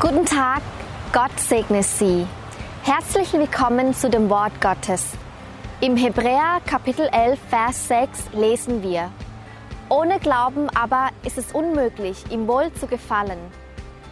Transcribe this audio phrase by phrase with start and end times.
[0.00, 0.62] Guten Tag,
[1.12, 2.24] Gott segne Sie.
[2.84, 5.08] Herzlich willkommen zu dem Wort Gottes.
[5.80, 9.10] Im Hebräer Kapitel 11, Vers 6 lesen wir,
[9.88, 13.40] Ohne Glauben aber ist es unmöglich, ihm wohl zu gefallen.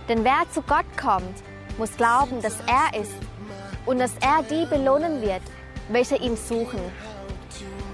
[0.09, 1.37] Denn wer zu Gott kommt,
[1.79, 3.15] muss glauben, dass er ist
[3.87, 5.43] und dass er die belohnen wird,
[5.89, 6.81] welche ihn suchen.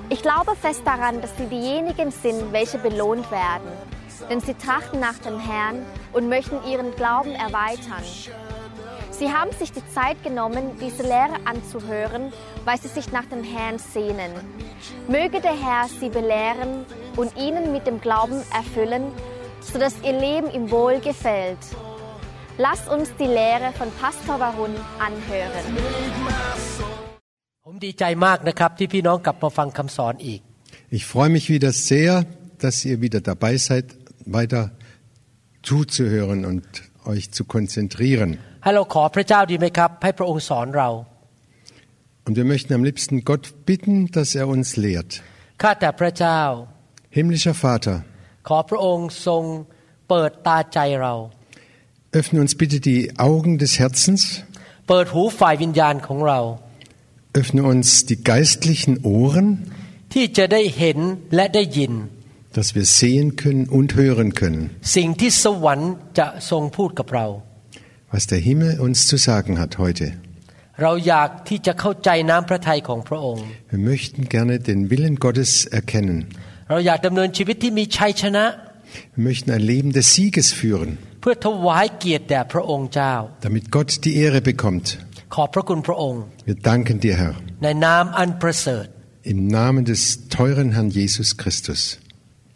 [0.09, 3.69] Ich glaube fest daran, dass sie diejenigen sind, welche belohnt werden,
[4.30, 8.04] denn sie trachten nach dem Herrn und möchten ihren Glauben erweitern.
[9.12, 12.32] Sie haben sich die Zeit genommen, diese Lehre anzuhören,
[12.66, 14.32] weil sie sich nach dem Herrn sehnen.
[15.08, 16.86] Möge der Herr sie belehren
[17.16, 19.04] und ihnen mit dem Glauben erfüllen,
[19.62, 21.58] sodass ihr Leben ihm wohl gefällt.
[22.60, 25.66] Lasst uns die Lehre von Pastor Warun anhören.
[27.66, 30.42] ผมดีใจมากนะครับที่พี่น้องกลับมาฟังคำสอนอีก
[30.98, 32.12] Ich freue mich wieder sehr,
[32.64, 33.86] dass ihr wieder dabei seid,
[34.26, 34.64] weiter
[35.68, 36.64] zuzuhören und
[37.06, 38.32] euch zu konzentrieren.
[38.64, 40.90] ให้เราขอพระเจ้าดีไหมครับ ให้พระองค์สอนเรา
[42.26, 45.12] Und wir möchten am liebsten Gott bitten, dass er uns lehrt.
[45.62, 46.40] ข้าแต่พระเจ้า
[47.16, 47.98] Himmlischer Vater,
[48.48, 49.44] ขอพระองค์ทรง
[50.10, 51.14] เปิดตาใจเรา
[52.20, 54.24] öffne uns bitte die Augen des Herzens,
[54.88, 56.40] เปิดหูฝ่ายวิญญาณของเรา
[57.42, 59.48] öffne uns die geistlichen Ohren,
[60.14, 60.98] ที่จะได้เห็น
[61.36, 61.94] และได้ยิน
[62.58, 64.62] dass wir sehen können und hören können,
[64.96, 67.28] สิ่งที่สวรรค์จะทรงพูดกับเรา
[68.14, 70.08] was der Himmel uns zu sagen hat heute.
[70.84, 76.18] เราอยากที่จะเข้าใจน้ำพระทัยของพระองค์ Wir möchten gerne den Willen Gottes erkennen.
[76.70, 78.46] เราอยากดำเนินชีวิตที่มีชัยชนะ
[79.16, 80.92] Wir möchten ein Leben des Sieges führen,
[81.22, 83.14] เพื่อถวายเกียรติแด่พระองค์เจ้า
[83.46, 84.86] damit Gott die Ehre bekommt.
[85.36, 87.34] ขอบพระคุณพระองค์ Wir danken dir, Herr.
[87.64, 88.86] ในนามอันประเสริฐ
[89.34, 90.02] Im Namen des
[90.38, 91.82] teuren Herrn Jesus Christus.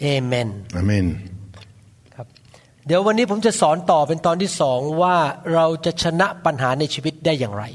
[0.01, 0.49] เอเมน
[0.81, 1.07] Amen.
[2.15, 2.27] ครับ
[2.87, 5.17] เดี๋ยววันนี้ผมจะสอนต่อเป็นตอนที่สองว่า
[5.53, 7.65] เราจะชนะปัญหาในชีวิตได้อย่างไร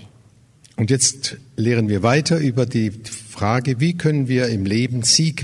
[0.80, 1.20] Und jetzt
[1.66, 2.88] lehren wir weiter über die
[3.36, 5.36] Frage, wie können wir im Leben Sieg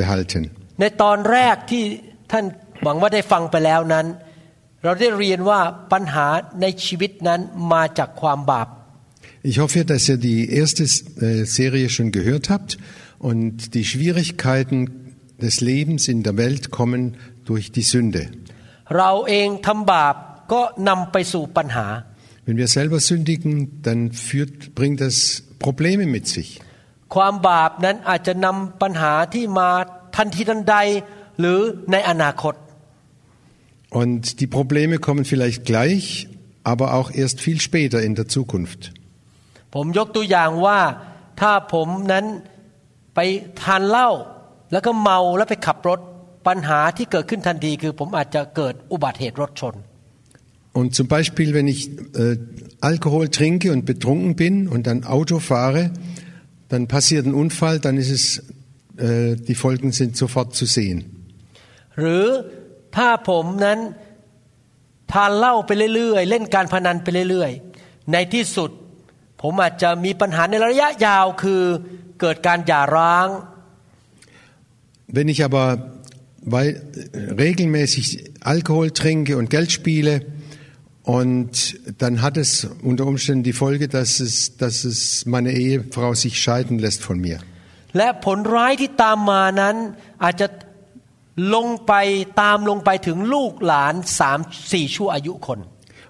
[0.00, 0.42] behalten.
[0.80, 1.84] ในตอนแรกที่
[2.32, 2.44] ท่าน
[2.84, 4.06] หวังว่าได้ฟังไปแล้วนั้น
[4.84, 5.60] เราได้เรียนว่า
[5.92, 6.26] ปัญหา
[6.62, 7.40] ในชีวิตนั้น
[7.72, 8.68] มาจากความบาป
[9.42, 12.76] Ich hoffe, dass ihr die erste äh, Serie schon gehört habt
[13.18, 14.78] und die Schwierigkeiten
[15.44, 18.22] des Lebens in der Welt kommen durch die Sünde.
[18.98, 20.14] เราเองทำบาป
[20.52, 21.86] ก็นำไปสู่ปัญหา
[22.46, 23.52] Wenn wir selber sündigen,
[23.86, 25.16] dann führt, bringt das
[25.64, 26.48] Probleme mit sich.
[27.14, 29.70] ความบาปนั้นอาจจะนำปัญหาที่มา
[30.16, 30.76] ทันทีทันใด
[31.40, 31.58] หรือ
[31.92, 32.54] ในอนาคต
[34.00, 36.04] Und die Probleme kommen vielleicht gleich,
[36.72, 38.80] aber auch erst viel später in der Zukunft.
[39.74, 40.80] ผมยกตัวอย่างว่า
[41.40, 42.24] ถ้าผมนั้น
[43.14, 43.18] ไป
[43.62, 44.10] ทานเหล้า
[44.75, 45.99] แล้วก็เมาแล้วไปขับรถ
[46.47, 49.75] ปัญหาที่เกิดขึ้นทันทีคือผมอาจจะเกิดอุบัติเหตุรถชน
[50.79, 51.81] Und zum Beispiel, wenn ich
[52.23, 52.35] äh,
[52.91, 55.83] Alkohol trinke und betrunken bin und dann Auto fahre,
[56.71, 58.25] dann passiert ein Unfall, dann ist es,
[59.07, 60.97] äh, die Folgen sind sofort zu sehen.
[61.99, 62.25] หรือ
[62.95, 63.79] ถ้าผมนั้น
[65.13, 68.71] ทานเหล้าไปเรื่อยๆ เล่นการพนันไปเรื่อยๆ ในที่สุด
[69.41, 71.61] ผมอาจจะมีปัญหาในระยะยาวคือ
[72.21, 73.27] เกิดการหย่าร้าง
[75.06, 76.00] Wenn ich aber
[76.42, 76.68] weil,
[77.12, 78.06] äh, regelmäßig
[78.40, 80.14] Alkohol trinke und Geld spiele,
[81.02, 86.40] und dann hat es unter Umständen die Folge, dass es, dass es meine Ehefrau sich
[86.40, 87.38] scheiden lässt von mir.
[87.98, 89.76] และผลร้ายที่ตามมานั้น
[90.22, 90.46] อาจจะ
[91.54, 91.94] ลงไป
[92.42, 94.38] ตามลงไปถึงลูกหลานสาม
[94.72, 95.60] สี่ชั่วอายุคน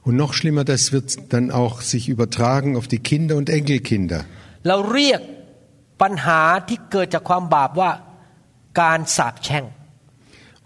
[0.07, 4.21] Und noch schlimmer, das wird dann auch sich übertragen auf die Kinder und Enkelkinder.
[4.69, 5.21] เราเรียก
[6.03, 7.91] ปัญหาที่เกิดจากความบาปว่า
[8.81, 9.65] การสาปแช่ง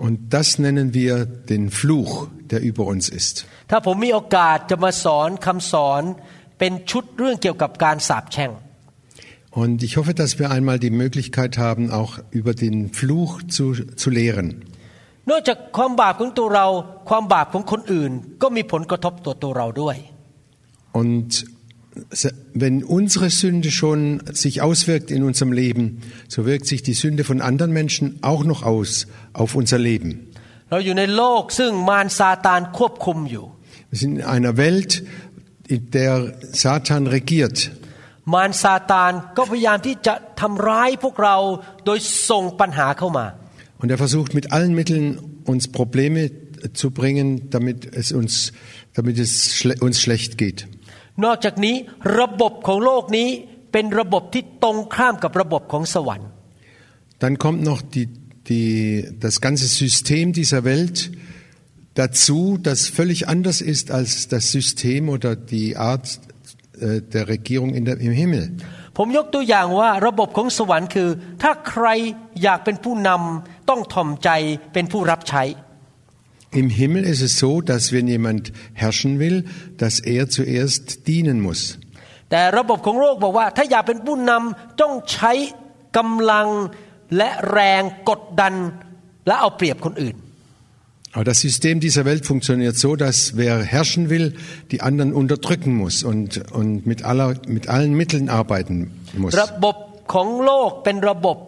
[0.05, 2.13] Und das nennen wir den Fluch,
[2.51, 3.35] der über uns ist.
[3.71, 6.03] ถ้าผมมีโอกาสจะมาสอนคำสอน
[6.59, 8.53] เป็นชุดเรื่องเกี่ยวกับการสาปแช่ง
[9.63, 13.65] Und ich hoffe, dass wir einmal die Möglichkeit haben, auch über den Fluch zu,
[14.03, 14.49] zu lehren.
[15.31, 16.67] นอกจากความบาปของตัวเรา
[17.09, 19.97] ความบาปของคนอื่น ก็มีผลกระทบต่อตัวเราด้วย
[21.01, 21.31] Und
[22.55, 27.41] wenn unsere Sünde schon sich auswirkt in unserem Leben, so wirkt sich die Sünde von
[27.41, 30.31] anderen Menschen auch noch aus auf unser Leben.
[30.71, 33.45] เราอยู่ในโลกซึ่งมารซาตานควบคุมอยู่
[33.91, 34.91] Wir sind in einer Welt,
[35.75, 36.15] in der
[36.63, 37.57] Satan regiert.
[38.35, 41.37] มารซาตานก็พยายามที่จะทำร้ายพวกเรา
[41.87, 41.99] โดย
[42.31, 43.27] ส่งปัญหาเข้ามา
[43.81, 45.07] Und er versucht mit allen Mitteln
[45.53, 46.21] uns Probleme
[46.81, 48.33] zu bringen, damit es uns,
[48.95, 50.59] damit es schle uns schlecht geht.
[51.26, 51.76] นอกจากนี้
[52.20, 53.30] ระบบของโลกนี้
[53.72, 56.30] เป็นระบบที่ตรงข้ามกับระบบของสวรรค์
[57.24, 58.08] Dann kommt noch die,
[58.50, 61.12] die, das ganze System dieser Welt,
[61.96, 66.08] dazu, das völlig anders ist als das System oder die Art
[66.80, 68.46] äh, der Regierung in der, im Himmel.
[68.98, 71.10] ผมยกตัวอย่างว่าระบบของสวรรค์คือ
[71.42, 71.88] ถ้าใคร
[72.44, 74.30] อยากเป็นผู้นำต้องถ่อมใจ
[74.74, 75.44] เป็นผู้รับใช้
[76.61, 79.45] Im Himmel ist es so, dass wenn jemand herrschen will,
[79.77, 81.79] dass er zuerst dienen muss.
[82.31, 85.33] แต่ระบบของโลกบอกว่า ถ้าอยากเป็นผู้นำต้องใช้
[85.97, 86.49] กำลัง
[87.17, 88.55] และแรงกดดัน
[89.27, 90.17] และเอาเปรียบคนอื่น
[91.17, 94.35] Aber das System dieser Welt funktioniert so, dass wer herrschen will,
[94.73, 98.77] die anderen unterdrücken muss und, und mit, aller, mit allen Mitteln arbeiten
[99.21, 99.33] muss.
[99.43, 99.77] ระบบ
[100.15, 101.39] ของโลกเป็นระบบ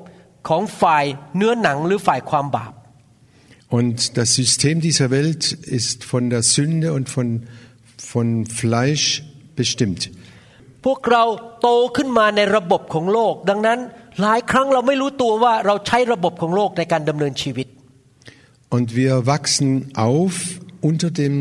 [0.48, 1.04] ของฝ่าย
[1.36, 2.72] เนื้อหนังหรือฝ่ายความบาป
[3.70, 7.28] Und das System dieser Welt ist von der Sünde und von,
[7.98, 9.22] von Fleisch
[9.56, 10.02] bestimmt.
[10.86, 11.24] พวกเรา
[11.62, 13.78] โตขึ้นมาในระบบของโลก ดังนั้น
[14.20, 17.66] หลายครั้งเราไม่รู้ตัวว่าเราใช้ระบบของโลกในการดำเนินชีวิต
[18.76, 20.32] Und wir wachsen auf
[20.90, 21.34] unter dem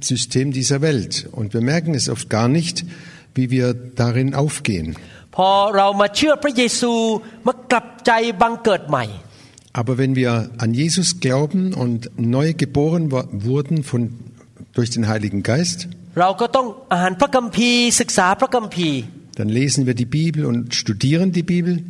[0.00, 1.28] System dieser Welt.
[1.38, 2.84] Und wir merken es oft gar nicht,
[3.36, 4.88] wie wir darin aufgehen.
[5.36, 6.92] พอเรามาเชื่อพระเยซู
[7.46, 8.12] มากลับใจ
[8.42, 9.04] บังเกิดใหม่
[9.73, 14.13] aber wenn wir an Jesus glauben und neu geboren wurden von,
[14.73, 15.87] durch den Heiligen Geist,
[19.35, 21.83] dann lesen wir die Bibel und studieren die Bibel,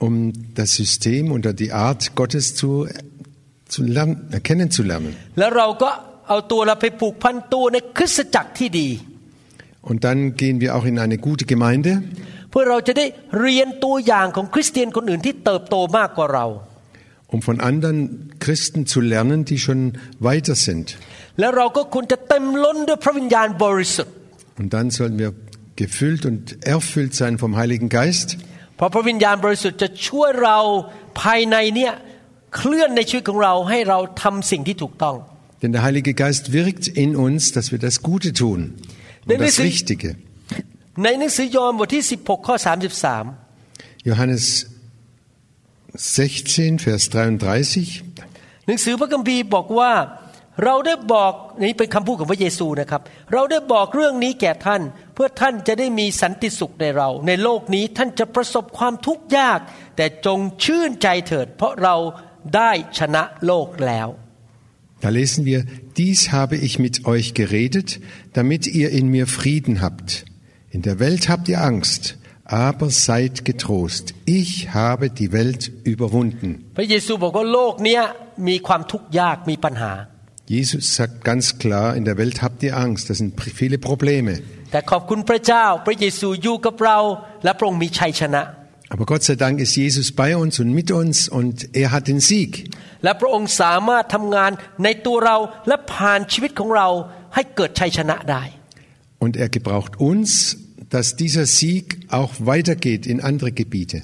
[0.00, 2.88] um das System oder die Art Gottes zu,
[3.68, 5.14] zu lernen, kennenzulernen.
[9.82, 12.02] Und dann gehen wir auch in eine gute Gemeinde.
[12.49, 13.05] เพื่อเราจะได้
[13.41, 16.47] เรียนตัวอย่างของคริสเตียนคนอื่นที่เติบโตมากกว่าเรา
[17.35, 17.97] um von anderen
[18.45, 19.81] Christen zu lernen, die schon
[20.29, 20.85] weiter sind.
[21.39, 24.13] แล้วเราก็ควรจะเต็มล้นด้วยพระวิญญาณบริสุทธิ์
[24.61, 25.31] Und dann sollen wir
[25.81, 26.41] gefüllt und
[26.75, 28.27] erfüllt sein vom Heiligen Geist,
[28.77, 30.57] เพราะพระวิญญาณบริสุทธิ์จะช่วยเรา
[31.21, 31.93] ภายในเนี่ย
[32.55, 35.15] เคลื่อนในชีวิตของเราให้เราทำสิ่งที่ถูกต้อง
[35.61, 38.59] denn der Heilige Geist wirkt in uns, dass wir das Gute tun
[39.29, 40.09] Denn und das wir sind- Richtige.
[41.04, 42.56] ในหนังสือยอห์นบทที่ 16 ข้อ
[43.30, 44.44] 33 Johannes
[46.16, 48.66] 16, Vers 33.
[48.66, 49.92] หนังสือพระคัมภีร์บอกว่า
[50.64, 51.32] เราได้บอก
[51.62, 53.02] นี่เป็นคำพูดของพระเยซูนะครับ
[53.32, 54.82] เราได้บอกเรื่องนี้แก่ท่าน
[55.14, 59.58] เพื่อท่านจะได้มีสันติสุขในเรา ในโลกนี้ท่านจะประสบความทุกข์ยาก
[59.96, 61.96] แต่จงชื่นใจเถิด เพราะเรา
[62.56, 64.08] ได้ชนะโลกแล้ว
[65.04, 65.60] Da lesen wir,
[65.96, 67.88] dies habe ich mit euch geredet,
[68.34, 70.26] damit ihr in mir Frieden habt.
[70.72, 74.14] In der Welt habt ihr Angst, aber seid getrost.
[74.24, 76.70] Ich habe die Welt überwunden.
[80.46, 84.40] Jesus sagt ganz klar, in der Welt habt ihr Angst, das sind viele Probleme.
[88.90, 92.20] Aber Gott sei Dank ist Jesus bei uns und mit uns und er hat den
[92.20, 92.70] Sieg.
[98.22, 98.59] Und
[99.19, 100.57] Und er gebraucht uns,
[100.89, 104.03] dass dieser Sieg auch weitergeht in andere Gebiete.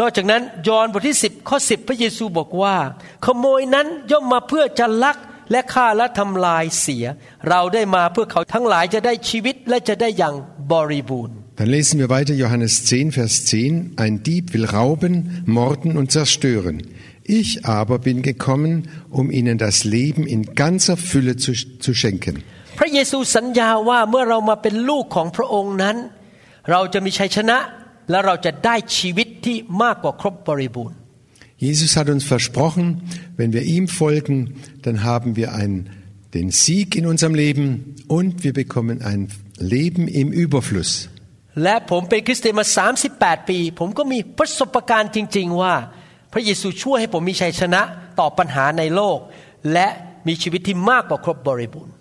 [0.00, 2.76] นอกจากนั้นยอห์นบทที่ 10 ข้อ 10 พระเยซูบอกว่า
[3.24, 5.18] ขโมยนั้นย่อมมาเพื่อจะลัก
[5.50, 7.04] และฆ่าและทำลายเสีย
[7.48, 10.34] เราได้มาเพื่อเขาทั้งหลายจะได้ชีวิตและจะได้อย่าง
[10.72, 13.92] บริบูรณ์ Dann lesen wir weiter Johannes 10, Vers 10.
[14.04, 15.14] Ein Dieb will rauben,
[15.46, 16.82] morden und zerstören.
[17.22, 21.52] Ich aber bin gekommen, um ihnen das Leben in ganzer Fülle zu,
[21.84, 22.42] zu schenken.
[22.79, 25.97] พระเยซูสัญญาว่าเมื่อเรามาเป็นลูกของพระองค์นั้น
[26.71, 27.57] เราจะมีชัยชนะ
[28.09, 30.97] และเราจะได้ชีวิตที่มากกว่าครบบริบูรณ์
[31.67, 32.85] Jesus hat uns versprochen,
[33.39, 34.37] wenn wir ihm folgen,
[34.85, 35.73] dann haben wir ein,
[36.37, 37.65] den Sieg in unserem Leben
[38.17, 39.21] und wir bekommen ein
[39.75, 40.91] Leben im Überfluss.
[41.63, 42.65] และผมเป็นคริสเตียนมา
[43.07, 45.73] 38 ปี ผมก็มีประสบการณ์จริง ๆ ว่า
[46.33, 47.81] พระเยซูช่วยให้ผมมีชัยชนะ
[48.19, 49.19] ต่อปัญหาในโลก
[49.73, 49.87] และ
[50.27, 51.93] มีชีวิตที่มากกว่าครบบริบูรณ์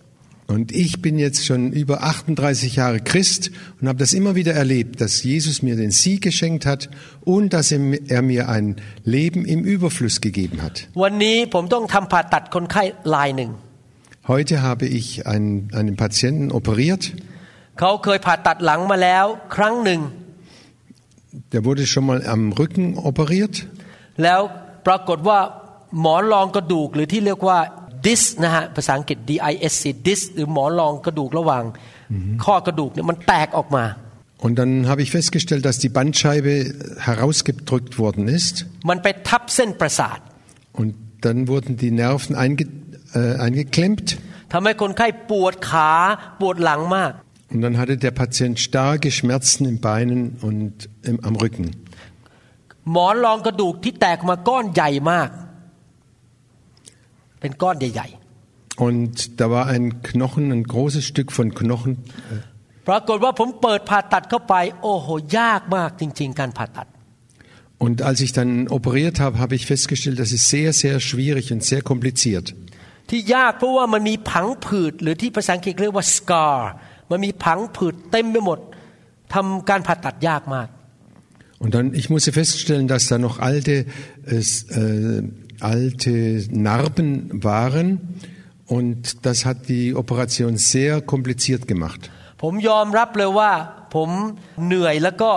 [0.48, 5.00] Und ich bin jetzt schon über 38 Jahre Christ und habe das immer wieder erlebt,
[5.01, 6.89] dass Jesus mir den Sieg geschenkt hat
[7.24, 10.75] und dass er mir- er mir ein Leben im Überfluss gegeben hat.
[11.03, 12.83] วันนี้ผมต้องทำผ่าตัดคนไข้
[13.15, 13.51] รายหนึ่ง
[14.33, 17.03] Heute habe ich einen, einen Patienten operiert,
[17.79, 20.01] เขาเคยผ่าตัดหลังมาแล้วครั้งหนึ่ง
[21.53, 23.55] der wurde schon mal am Rücken operiert
[24.24, 24.41] แล้ว
[24.88, 25.39] ปรากฏว่า
[26.01, 27.60] หมอนรองกระดูกหรือที่เรียกว่า
[28.07, 31.63] dis นะฮะภาษาอังกฤษ disc dis หรือหมอนรองกระดูกระหว่าง
[32.45, 33.86] ข้อกระดูกเนี่ยมันแตกออกมา
[34.45, 36.53] und dann habe ich festgestellt, dass die Bandscheibe
[37.10, 38.55] herausgedrückt worden ist
[38.89, 40.19] มันไปทับเส้นประสาท
[40.81, 40.91] und
[41.25, 42.65] dann wurden die Nerven einge,
[43.19, 44.07] äh, eingeklemmt
[44.53, 45.91] ทำให้คนไข้ปวดขา
[46.41, 47.12] ปวดหลังมาก
[47.53, 50.74] und dann hatte der Patient starke Schmerzen im Beinen und
[51.10, 51.65] im, am Rücken.
[52.91, 55.29] หมอนรองกระดูกที่แตกมาก้อนใหญ่มาก
[57.39, 58.07] เป็นก้อนใหญ่
[58.86, 61.93] Und da war ein Knochen, ein großes Stück von Knochen.
[62.41, 65.07] ๆ ปรากฏว่าผมเปิดผ่าตัดเข้าไป โอ้โห
[65.39, 66.88] ยากมากจริง ๆ การผ่าตัด
[67.86, 71.62] Und als ich dann operiert habe, habe ich festgestellt, das ist sehr, sehr schwierig und
[71.72, 72.48] sehr kompliziert.
[73.10, 76.57] ที่ยากเพราะว่ามันมีผังผืดหรือที่ภาษาอังกฤษเรียกว่า scar
[77.12, 78.60] มันมีผังผืดเต็มไปหมด
[79.33, 80.69] ทำการผ่าตัดยากมาก
[81.63, 83.86] Und dann, ich musste feststellen, dass da noch alte,
[84.25, 85.22] es, äh,
[85.60, 87.88] alte Narben waren.
[88.65, 92.10] Und das hat die Operation sehr kompliziert gemacht.
[92.43, 93.51] ผมยอมรับเลยว่า
[93.95, 94.10] ผม
[94.65, 95.31] เหนื่อยแล้วก็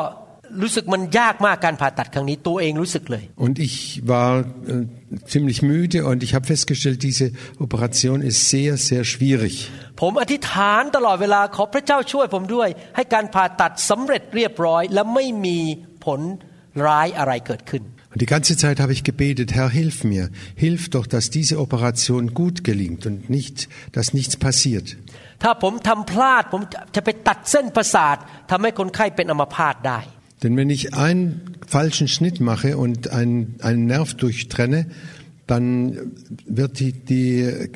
[0.62, 3.76] รู้สึกมันยากมากการผ่าตัดครั้งนี้ตัวเองรู้สึกเลย Und ich
[4.12, 4.84] war äh,
[5.32, 7.26] ziemlich müde und ich habe festgestellt, diese
[7.66, 9.54] Operation ist sehr, sehr schwierig.
[10.00, 15.58] ผมอธิษฐานตลอดเวลาขอพระเจ้าช่วยผมด้วย ให้การผ่าตัดสำเร็จเรียบร้อย และไม่มี
[16.04, 16.20] ผล
[16.86, 17.82] ร้ายอะไรเกิดขึ้น
[18.12, 22.22] Und die ganze Zeit habe ich gebetet, Herr, hilf mir, hilf doch, dass diese Operation
[22.34, 24.88] gut gelingt und nicht, dass nichts passiert.
[25.42, 26.62] ถ้าผมทำพลาดผม
[26.94, 28.16] จะไปตัดเส้นประสาท
[28.50, 30.00] ทำให้คนไข้เป็นอัมพาตได้
[30.42, 31.24] Denn wenn ich einen
[31.76, 34.80] falschen Schnitt mache und einen, einen Nerv durchtrenne,
[35.46, 35.66] dann
[36.58, 37.68] wird die, die äh,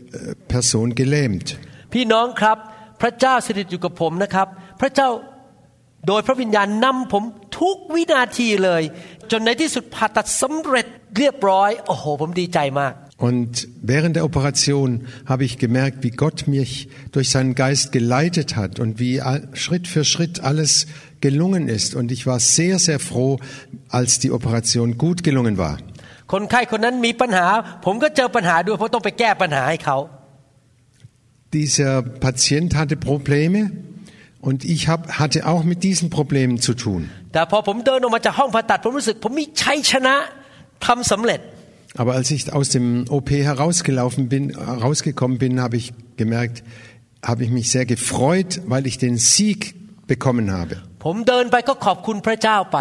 [0.54, 1.48] Person gelähmt.
[1.94, 2.56] พี่น้องครับ
[3.02, 4.48] พระเจ้าสถิตอยู่กับผมนะครับ
[4.80, 5.08] พระเจ้า
[6.06, 7.24] โดยพระวิญญาณนำผม
[7.60, 8.82] ทุกวินาทีเลย
[9.30, 10.86] จนในที่สุดผ่าตัดสำเร็จ
[11.18, 12.94] เรียบร้อย โอ้โห ผมดีใจมาก
[13.28, 13.52] Und
[13.92, 14.88] während der Operation
[15.32, 16.70] habe ich gemerkt, wie Gott mich
[17.14, 20.86] durch seinen Geist geleitet hat und wie all- Schritt für Schritt alles
[21.20, 21.90] gelungen ist.
[21.94, 23.32] Und ich war sehr, sehr froh,
[23.90, 25.76] als die Operation gut gelungen war.
[26.32, 27.46] คนไข้คนนั้นมีปัญหา
[27.84, 29.96] ผมก็เจอปัญหาด้วยเพราะต้องไปแก้ปัญหาให้เขา
[31.58, 33.60] Dieser Patient hatte Probleme
[34.40, 37.00] und ich hab, hatte auch mit diesen Problemen zu tun.
[37.34, 40.14] แต่พอผมเดินออกมาจากห้องผ่าตัด ผมรู้สึก ผมมีชัยชนะ
[40.86, 41.40] ทำสำเร็จ
[42.02, 46.62] Aber als ich aus dem OP herausgelaufen bin, rausgekommen bin, habe ich gemerkt,
[47.30, 49.60] habe ich mich sehr gefreut, weil ich den Sieg
[50.06, 50.74] bekommen habe.
[51.04, 52.78] ผมเดินไปก็ขอบคุณพระเจ้าไป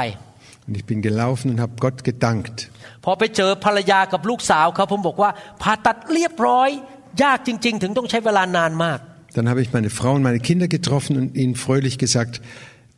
[0.67, 2.57] Und ich bin gelaufen und habe Gott gedankt.
[3.05, 5.29] พอไปเจอภรรยากับลูกสาวเขาผมบอกว่า
[5.61, 6.69] ผ่าตัดเรียบร้อย
[7.23, 8.99] ยากจริง ๆ ถึงต้องใช้เวลานานมาก
[9.35, 12.33] Dann habe ich meine Frau und meine Kinder getroffen und ihnen fröhlich gesagt,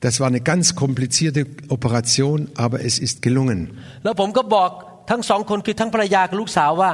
[0.06, 3.60] das war eine ganz komplizierte Operation, aber es ist gelungen.
[4.04, 4.70] แล้วผมก็บอก
[5.10, 6.92] ทั้งสองคนคือทั้งภรรยากับลูกสาวว่า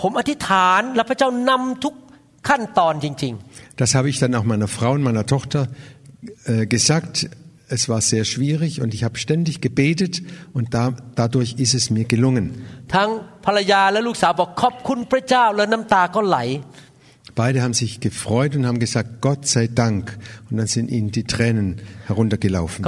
[0.00, 1.94] ผมอธิษฐานและพระเจ้านำทุก
[2.48, 3.34] ขั้นตอนจริง
[3.82, 5.62] Das habe ich dann auch meiner Frau und meiner Tochter
[6.52, 7.14] äh, gesagt.
[7.78, 10.14] Es war sehr schwierig und ich habe ständig gebetet
[10.56, 10.84] und da,
[11.20, 12.46] dadurch ist es mir gelungen.
[12.70, 13.08] ๆ ทั้ง
[13.46, 16.38] ภรรยาและลูกสาวบอกขอบคุณพระเจ้าแล้วน้ำตาก็ไหล
[17.35, 20.17] Beide haben sich gefreut und haben gesagt, Gott sei Dank.
[20.49, 22.83] Und dann sind ihnen die Tränen heruntergelaufen.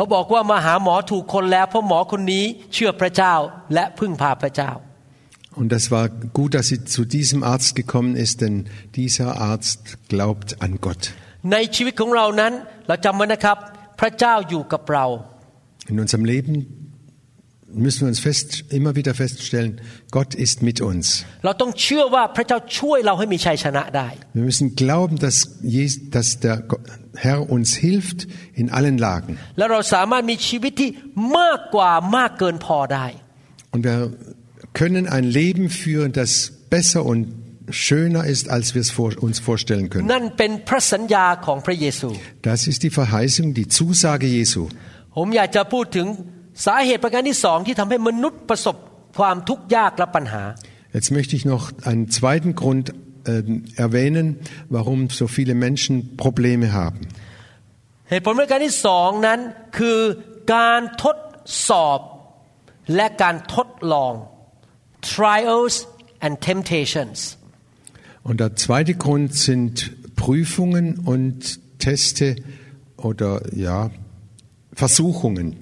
[5.54, 10.62] Und das war gut, dass sie zu diesem Arzt gekommen ist, denn dieser Arzt glaubt
[10.62, 11.12] an Gott.
[15.88, 16.87] In unserem Leben
[17.87, 21.05] müssen wir uns fest, immer wieder feststellen, Gott ist mit uns.
[21.45, 24.09] เราต้องเชื่อว่าพระเจ้าช่วยเราให้มีชัยชนะได้
[24.39, 25.37] Wir müssen glauben, dass,
[25.77, 26.81] Jes- dass der Go-
[27.25, 28.19] Herr uns hilft
[28.61, 29.33] in allen Lagen.
[29.59, 30.91] และเราสามารถมีชีวิตที่
[31.39, 33.07] มากกว่ามากเกินพอได้
[33.75, 33.99] Und wir
[34.81, 36.31] können ein Leben führen, das
[36.75, 37.23] besser und
[37.87, 40.07] schöner ist, als wir es vor, uns vorstellen können.
[40.12, 42.09] นั่นเป็นพระสัญญาของพระเยซู
[42.51, 44.62] Das ist die Verheißung, die Zusage Jesu.
[45.17, 46.07] ผมอยากจะพูดถึง
[46.67, 48.77] สาเหตุประการที่สองที่ทำให้มนุษย์ประสบ
[49.19, 50.45] ความทุกข์ยากและปัญหา
[50.97, 52.93] Jetzt möchte ich noch einen zweiten Grund
[53.25, 53.43] äh,
[53.87, 54.27] erwähnen,
[54.69, 57.01] warum so viele Menschen Probleme haben.
[58.11, 59.41] เหตุผลประการที่สองนั้น
[59.79, 60.01] คือ
[60.55, 61.17] การทด
[61.69, 62.01] สอบ
[62.95, 64.12] และการทดลอง
[65.12, 65.75] trials
[66.25, 67.19] and temptations
[68.29, 69.73] Und der zweite Grund sind
[70.25, 72.37] Prüfungen und Teste
[72.97, 73.91] oder ja,
[74.75, 75.57] Versuchungen.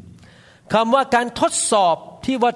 [0.73, 1.97] คำว่าการทดสอบ
[2.27, 2.53] ที่ว่า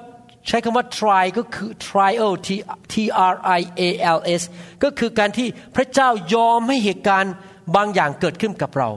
[0.48, 2.48] ใช้คำว่า try ก็คือ trial T
[2.92, 2.94] T
[3.32, 4.42] R I A L S
[4.82, 7.34] ก็คือการที่พระเจ้ายอมให้เหตุการณ์
[7.76, 8.90] บางอย่างเกิดขึ้นกับเรา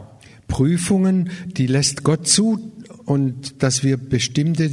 [0.56, 1.18] Prüfungen,
[1.58, 2.46] die lässt Gott zu
[3.14, 3.34] und
[3.64, 4.64] dass wir bestimmte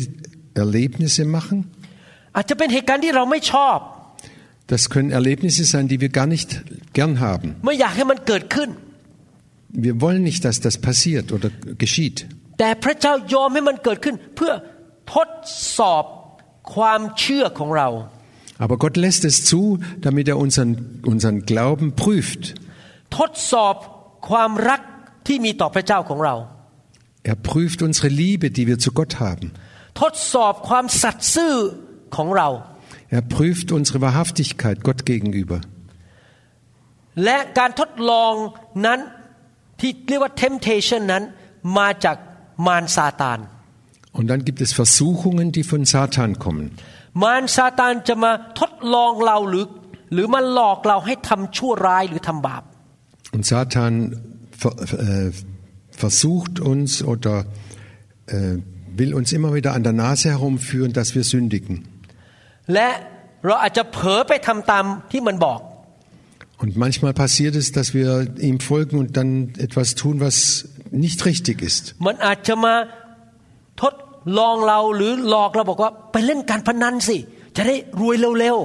[0.62, 1.58] Erlebnisse machen.
[2.36, 3.78] อาจจะเป็นเหตุการณ์ที่เราไม่ชอบ
[4.72, 6.48] Das können Erlebnisse sein, die wir gar nicht
[6.98, 7.48] gern haben.
[7.66, 8.70] ไม่อยากให้มันเกิดขึ้น
[9.86, 11.48] Wir wollen nicht, dass das passiert oder
[11.84, 12.18] geschieht.
[12.58, 14.52] แต่พระเจ้ายอมให้มันเกิดขึ้น เพื่อ
[15.14, 15.30] ทด
[15.78, 16.04] สอบ
[16.74, 17.88] ความเชื่อของเรา
[18.64, 19.62] Aber Gott lässt es zu,
[20.06, 20.72] damit er unseren,
[21.12, 22.42] unseren Glauben prüft.
[23.18, 23.74] ทดสอบ
[24.28, 24.80] ความรัก
[25.26, 26.34] ที่มีต่อพระเจ้าของเรา
[27.30, 29.46] Er prüft unsere Liebe, die wir zu Gott haben.
[30.02, 31.54] ทดสอบความสัตย์ซื่อ
[32.16, 32.48] ของเรา
[33.16, 35.58] Er prüft unsere Wahrhaftigkeit Gott gegenüber.
[37.24, 38.32] และการทดลอง
[38.86, 39.00] นั้น
[39.80, 41.22] ที่เรียกว่า temptation นั้น
[41.78, 42.16] มาจาก
[42.66, 43.40] มารซาตาน
[44.18, 46.66] Und dann gibt es Versuchungen, die von Satan kommen.
[47.22, 49.66] มารซาตานจะมาทดลองเราหรือ
[50.12, 52.62] หรือมาหลอกเราให้ทำชั่วร้ายหรือทำบาป
[53.34, 53.92] Und Satan
[54.62, 54.72] ver,
[55.08, 55.32] äh,
[56.02, 57.34] versucht uns oder
[58.26, 58.56] äh,
[58.98, 61.74] will uns immer wieder an der Nase herumführen, dass wir sündigen.
[62.74, 62.88] และ
[63.46, 65.60] เราอาจจะเผลอไปทำตามที่มันบอก
[66.62, 68.08] Und manchmal passiert es, dass wir
[68.48, 69.30] ihm folgen und dann
[69.66, 70.36] etwas tun, was
[71.04, 71.84] nicht richtig ist.
[72.06, 72.74] มันอาจจะมา
[73.82, 73.94] ทด
[74.38, 77.16] ลองเราหรือหลอกเราบอกว่าไปเล่นการพนันสิ
[77.56, 78.58] จะได้รวยเร็ว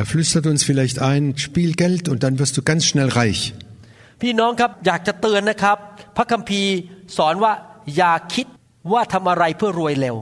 [0.00, 3.42] Er flüstert uns vielleicht ein, spiel Geld und dann wirst du ganz schnell reich.
[3.82, 5.78] ๆ พี่น้องครับอยากจะเตือนนะครับ
[6.16, 6.74] พระคัมภีร์
[7.16, 7.52] สอนว่า
[7.96, 8.46] อย่าคิด
[8.92, 10.16] ว่าทำอะไรเพื่อรวยเร็ว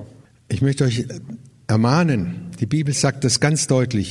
[0.55, 0.99] Ich möchte euch
[1.75, 2.21] ermahnen,
[2.61, 4.09] die Bibel sagt das ganz deutlich.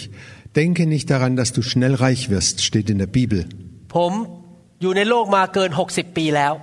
[0.62, 3.40] Denke nicht daran, dass du schnell reich wirst, steht in der Bibel.
[3.96, 4.13] ผม
[4.82, 6.54] อยู่ในโลกมาเกิน 60 ปีแล้ว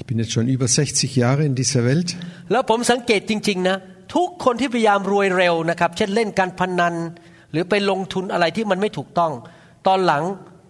[0.00, 2.08] Ich bin jetzt schon über 60 Jahre in dieser Welt
[2.50, 3.76] แล้วผมสังเกตจริง ๆ นะ
[4.14, 6.94] ทุกคนที่พยายามรวยเร็วนะครับ เช่นเล่นการพนัน
[7.52, 9.32] หรือไปลงทุนอะไรที่มันไม่ถูกต้อง
[9.86, 10.22] ตอนหลัง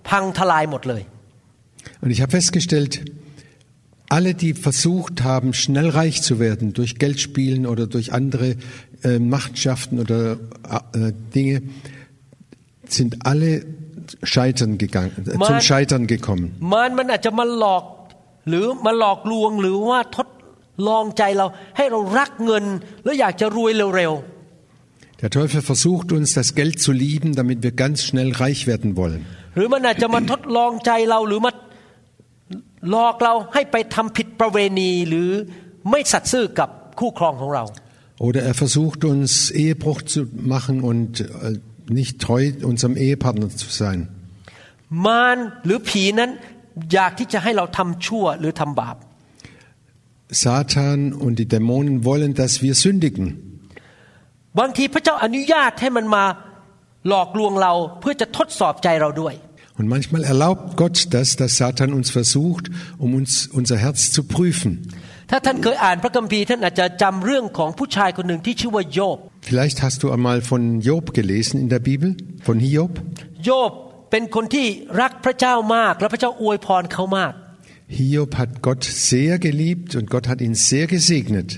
[0.09, 1.03] พังทลายหมดเลย
[2.01, 3.05] und ich habe festgestellt,
[4.09, 8.57] alle, die versucht haben, schnell reich zu werden durch Geldspielen oder durch andere
[9.03, 10.39] äh, Machenschaften oder
[10.95, 11.63] äh, Dinge,
[12.87, 13.67] sind alle
[14.33, 16.47] scheitern gegangen, äh, zum Man- Scheitern gekommen.
[16.73, 17.85] มารมันอาจจะมาหลอก
[18.49, 20.29] หรือมาหลอกลวงหรือว่าทด
[20.89, 22.65] ลองใจเราให้เรารักเงิน
[23.05, 24.15] แล้วอยากจะรวยเร็ว
[25.23, 29.23] Der Teufel versucht uns, das Geld zu lieben, damit wir ganz schnell reich werden wollen.
[29.41, 31.53] ๆ หรือมันอาจจะมาทดลองใจเราหรือมา
[32.91, 35.29] หลอกเราให้ไปทำผิดประเวณีหรือ
[35.91, 36.69] ไม่สัตย์ซื่อกับ
[37.01, 37.65] คู่ครองของเรา
[38.27, 39.31] Oder er versucht uns,
[39.65, 40.21] Ehebruch zu
[40.55, 41.27] machen und äh,
[41.89, 43.99] nicht treu unserem Ehepartner zu sein.
[45.07, 46.31] มารหรือผีนั้น
[46.93, 48.97] อยากที่จะให้เราทำชั่วหรือทำบาป
[50.45, 53.27] Satan und die Dämonen wollen, dass wir sündigen.
[54.59, 56.25] บางทีพระเจ้าอนุญาตให้มันมา
[57.09, 59.35] หลอกลวงเราเพื่อจะทดสอบใจเราด้วย
[59.79, 62.65] Und manchmal erlaubt Gott das, dass Satan uns versucht,
[62.99, 64.73] um uns unser Herz zu prüfen.
[65.30, 69.18] ถ้าท่านเคยอ่านพระคัมภีร์ท่านอาจจะจำเรื่องของผู้ชายคนหนึ่งที่ชื่อว่าโยบ
[69.50, 72.10] Vielleicht hast du einmal von Job gelesen in der Bibel,
[72.48, 72.92] von Hiob.
[73.46, 73.72] โยบ
[74.12, 74.66] เป็นคนที่
[75.02, 77.34] รักพระเจ้ามากและพระเจ้าอวยพรเขามาก
[77.98, 81.50] Hiob hat Gott sehr geliebt und Gott hat ihn sehr gesegnet.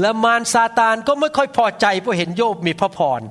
[0.00, 3.22] และมารซาตานก็ไม่ค่อยพอใจเพราะเห็นโยบมีพระพร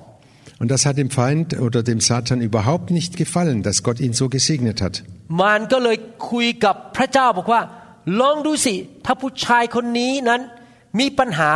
[0.62, 4.26] Und das hat dem Feind oder dem Satan überhaupt nicht gefallen, dass Gott ihn so
[4.36, 4.96] gesegnet hat.
[5.40, 5.98] มารก็เลย
[6.32, 7.62] คุยกับพระเจ้าบอกว่า
[8.21, 8.75] ลองดูสิ
[9.05, 10.41] ถ้าผู้ชายคนนี้นั้น
[10.99, 11.51] มีปัญหา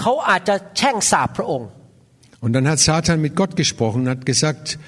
[0.00, 1.68] เขาอาจจะแช่งสาปพระองค์
[2.42, 4.78] Und dann hat Satan mit Gott gesprochen und hat gesagt,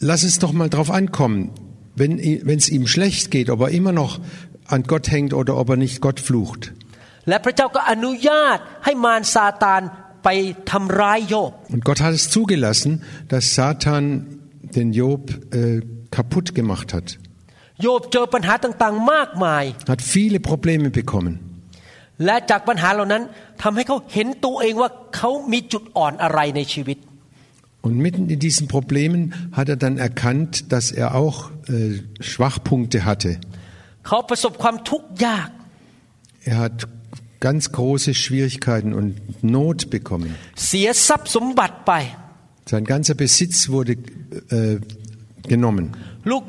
[0.00, 1.52] lass es doch mal drauf ankommen,
[1.94, 4.12] wenn es ihm schlecht geht, ob er immer noch
[4.66, 6.62] an Gott hängt oder ob er nicht Gott flucht.
[7.28, 9.82] และพระเจ้าก็อนุญาตให้มารซาตาน
[10.24, 10.28] ไป
[10.70, 12.90] ทำร้ายโยบ Und Gott hat es zugelassen,
[13.32, 14.04] dass Satan
[14.76, 15.80] den Job äh,
[16.16, 17.08] kaputt gemacht hat.
[17.82, 21.34] โยบเจอปัญหาต่างๆ มากมาย Hat viele Probleme bekommen.
[22.24, 23.22] และจากปัญหาเหล่านั้น
[23.62, 26.98] ทำให้เขาเห็นตัวเองว่าเขามีจุดอ่อนอะไรในชีวิต
[27.86, 29.20] Und mitten in diesen Problemen
[29.58, 31.36] hat er dann erkannt, dass er auch
[31.68, 33.32] äh, Schwachpunkte hatte.
[34.06, 35.48] เขาประสบความทุกข์ยาก
[36.50, 36.76] Er hat
[37.46, 39.08] ganz große Schwierigkeiten und
[39.56, 40.30] Not bekommen.
[40.66, 41.92] เสียทรัพย์สมบัติไป
[42.72, 44.76] Sein ganzer Besitz wurde äh,
[45.52, 45.86] genommen.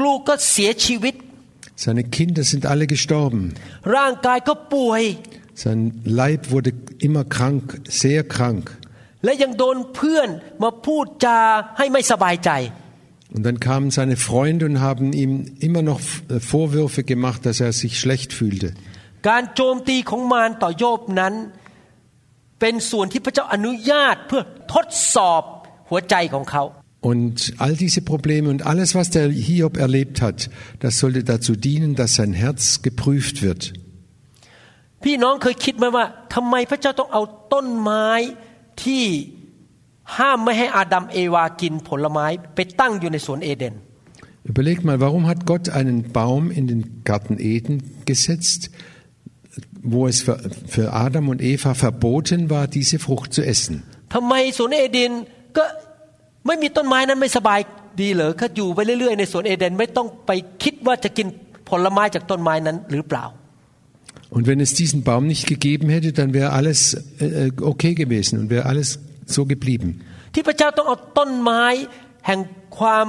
[0.05, 1.15] ลูกๆก็เสียชีวิต
[1.85, 3.41] Seine Kinder sind alle gestorben.
[3.95, 5.03] ร่างกายก็ป่วย
[5.63, 5.81] Sein
[6.21, 6.71] Leib wurde
[7.07, 7.63] immer krank,
[8.01, 8.65] sehr krank.
[9.23, 10.29] และยังโดนเพื่อน
[10.63, 11.39] มาพูดจา
[11.77, 12.51] ให้ไม่สบายใจ
[13.35, 15.31] Und dann kamen seine Freunde und haben ihm
[15.67, 18.69] immer noch äh, Vorwürfe gemacht, dass er sich schlecht fühlte.
[19.29, 21.33] การโจมตีของมารต่อโยบนั้น
[22.59, 24.41] เป็นส่วนที่พระเจ้าอนุญาตเพื่อ
[24.73, 25.43] ทดสอบ
[25.89, 26.63] หัวใจของเขา
[27.01, 31.93] Und all diese Probleme und alles, was der Hiob erlebt hat, das sollte dazu dienen,
[31.95, 33.73] dass sein Herz geprüft wird.
[35.03, 37.21] พี่น้องเคยคิดไหมว่าทำไมพระเจ้าต้องเอา
[37.53, 38.07] ต้นไม้
[38.83, 39.03] ที่
[40.17, 43.75] ห้ามไม่ให้อาดัมเอวากินผลไม้ไปตั้งอยู่ในสวนเอเดน
[44.51, 48.69] Überlegt mal, warum hat Gott einen Baum in den Garten Eden gesetzt,
[49.81, 50.37] wo es für,
[50.67, 53.75] für Adam und Eva verboten war, diese Frucht zu essen?
[54.13, 55.11] ทำไมสวนเอเดน
[55.57, 55.65] ก็
[56.46, 57.60] ไม่มีต้นไม้นั้นไม่สบาย
[58.00, 60.30] ดีเหรอก็อยู่ไปเรื่อยๆในสวนเอเดนไม่ต้องไป
[60.62, 61.26] คิดว่าจะกิน
[61.68, 63.26] ผลไม้จากต้นไม้นั้นหรือเปล่า
[64.36, 68.48] Und wenn es diesen Baum nicht gegeben hätte, dann wäre alles äh, okay gewesen und
[68.48, 68.88] wäre alles
[69.26, 69.88] so geblieben.
[70.34, 71.64] ที่พระเจ้าต้องเอาต้นไม้
[72.26, 72.40] แห่ง
[72.78, 73.06] ความ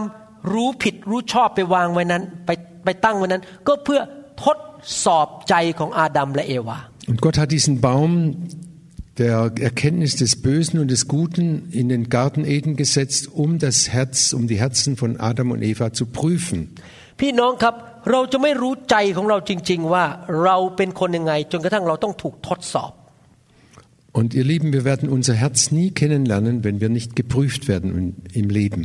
[0.53, 2.49] รู้ผิดรู้ชอบไปวางไว้นั้นไป
[2.85, 4.01] ไปตั้งไว้นั้น ก็เพื่อ
[4.43, 4.57] ทด
[5.05, 8.11] สอบใจของอาดัมและเอวา Und Gott hat diesen Baum
[9.20, 14.32] der Erkenntnis des Bösen und des Guten in den Garten Eden gesetzt, um das Herz,
[14.32, 16.60] um die Herzen von Adam und Eva zu prüfen.
[17.20, 17.74] พี่น้องครับ
[18.10, 20.04] เราจะไม่รู้ใจของเราจริง ๆ ว่า
[20.44, 22.92] เราเป็นคนยังไง จนกระทั่งเราต้องถูกทดสอบ
[24.18, 27.88] Und ihr Lieben, wir werden unser Herz nie kennenlernen, wenn wir nicht geprüft werden
[28.40, 28.82] im Leben.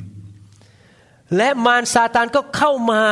[1.37, 3.03] และมารซาตานก็เข้ามา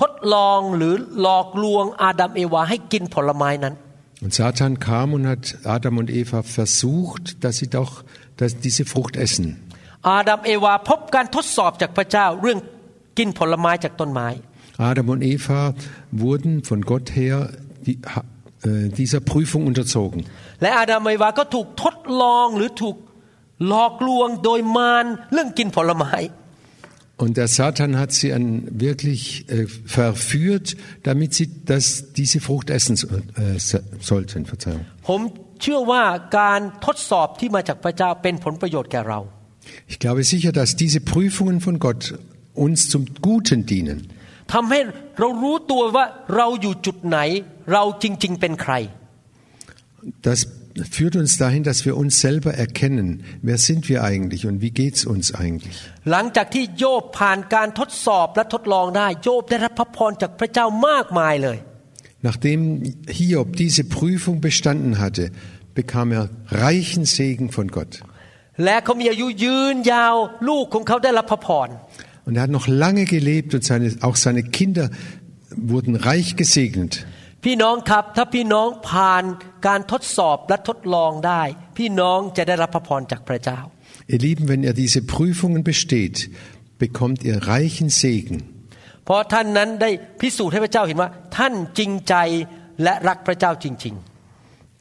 [0.00, 3.74] ทดลองหรือหลอกลวงอาดัมเอวาให้กินผลไม้นั้น
[4.23, 8.05] und Satan kam und hat Adam und Eva versucht, dass sie doch
[8.37, 9.61] dass diese Frucht essen.
[14.77, 15.73] Adam und Eva
[16.11, 17.51] wurden von Gott her
[17.85, 17.99] die,
[18.63, 20.25] äh, dieser Prüfung unterzogen.
[27.17, 32.95] Und der Satan hat sie an wirklich äh, verführt, damit sie das, diese Frucht essen
[33.35, 33.59] äh,
[33.99, 34.45] sollten.
[34.45, 34.85] Verzeihung.
[39.87, 42.17] Ich glaube sicher, dass diese Prüfungen von Gott
[42.53, 44.09] uns zum Guten dienen.
[50.21, 50.47] Das
[50.90, 55.04] führt uns dahin, dass wir uns selber erkennen, wer sind wir eigentlich und wie geht's
[55.04, 55.76] uns eigentlich.
[56.10, 61.58] หลังจากที่โยบผ่านการทดสอบและทดลองได้โยบได้รับพระพรจากพระเจ้ามากมายเลย
[62.28, 62.60] Nachdem
[63.18, 65.24] Hiob diese Prüfung bestanden hatte,
[65.76, 66.24] bekam er
[66.64, 67.92] reichen Segen von Gott.
[68.64, 70.14] และเขามีอายุยืนยาว
[70.48, 71.68] ลูกของเขาได้รับพระพร
[72.26, 74.86] Und er hat noch lange gelebt und seine, auch seine Kinder
[75.72, 77.06] wurden reich gesegnet.
[77.44, 79.24] พี่น้องครับถ้าพี่น้องผ่าน
[79.66, 81.42] การทดสอบและทดลองได้
[81.78, 83.60] พี่น้องจะได้รับพระพรจากพระเจ้า
[84.12, 86.16] Ihr Lieben, wenn ihr diese Prüfungen besteht,
[86.84, 88.38] bekommt ihr reichen Segen.
[89.04, 92.14] เพราะท่านนั้นได้พิสูจน์ให้พระเจ้าเห็นว่า ท่านจริงใจ
[92.82, 94.08] และรักพระเจ้าจริง ๆ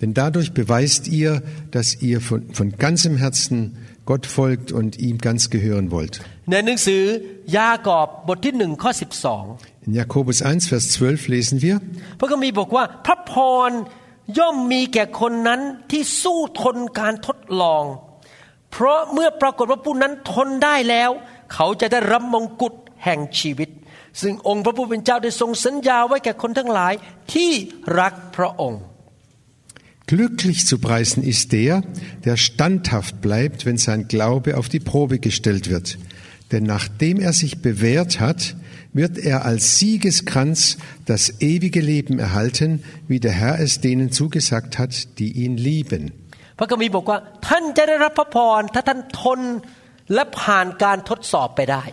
[0.02, 1.32] Denn dadurch beweist ihr,
[1.76, 3.58] dass ihr von, von ganzem Herzen
[4.06, 6.22] Gott folgt und ihm ganz gehören wollt.
[6.51, 7.03] ในหนังสือ
[7.57, 8.91] ยากอบบทที่หนึ่งข้อ
[9.39, 11.77] 12 In Jakobus 1, Vers 12 lesen wir,
[12.19, 13.33] พระคัมภีร์บอกว่าพระพ
[13.69, 13.71] ร
[14.39, 17.85] ย่อมมีแก่คนนั้นที่สู้ทนการทดลอง
[18.73, 21.11] เพราะเมื่อปรากฏว่าผู้นั้นทนได้แล้ว
[21.55, 22.75] เขาจะได้รับมงกุฎ
[23.05, 23.69] แห่งชีวิต
[24.21, 26.95] ซึ่งองค์พระผู้เป็นเจ้าได้ทรงสัญญาไว้แก่คนทั้งหลาย
[27.33, 27.51] ที่
[28.01, 28.83] รักพระองค์
[30.13, 31.83] Glücklich zu preisen ist der,
[32.27, 35.97] der standhaft bleibt, wenn sein Glaube auf die Probe gestellt wird.
[36.52, 38.56] Denn nachdem er sich bewährt hat,
[38.94, 45.20] wird er als Siegeskranz das ewige Leben erhalten, wie der Herr es denen zugesagt hat,
[45.20, 46.04] die ihn lieben.
[46.60, 49.42] พระคัมภีร์บอกว่าท่านจะได้รับพระพรถ้าท่านทน
[50.14, 51.84] และผ่านการทดสอบไปได้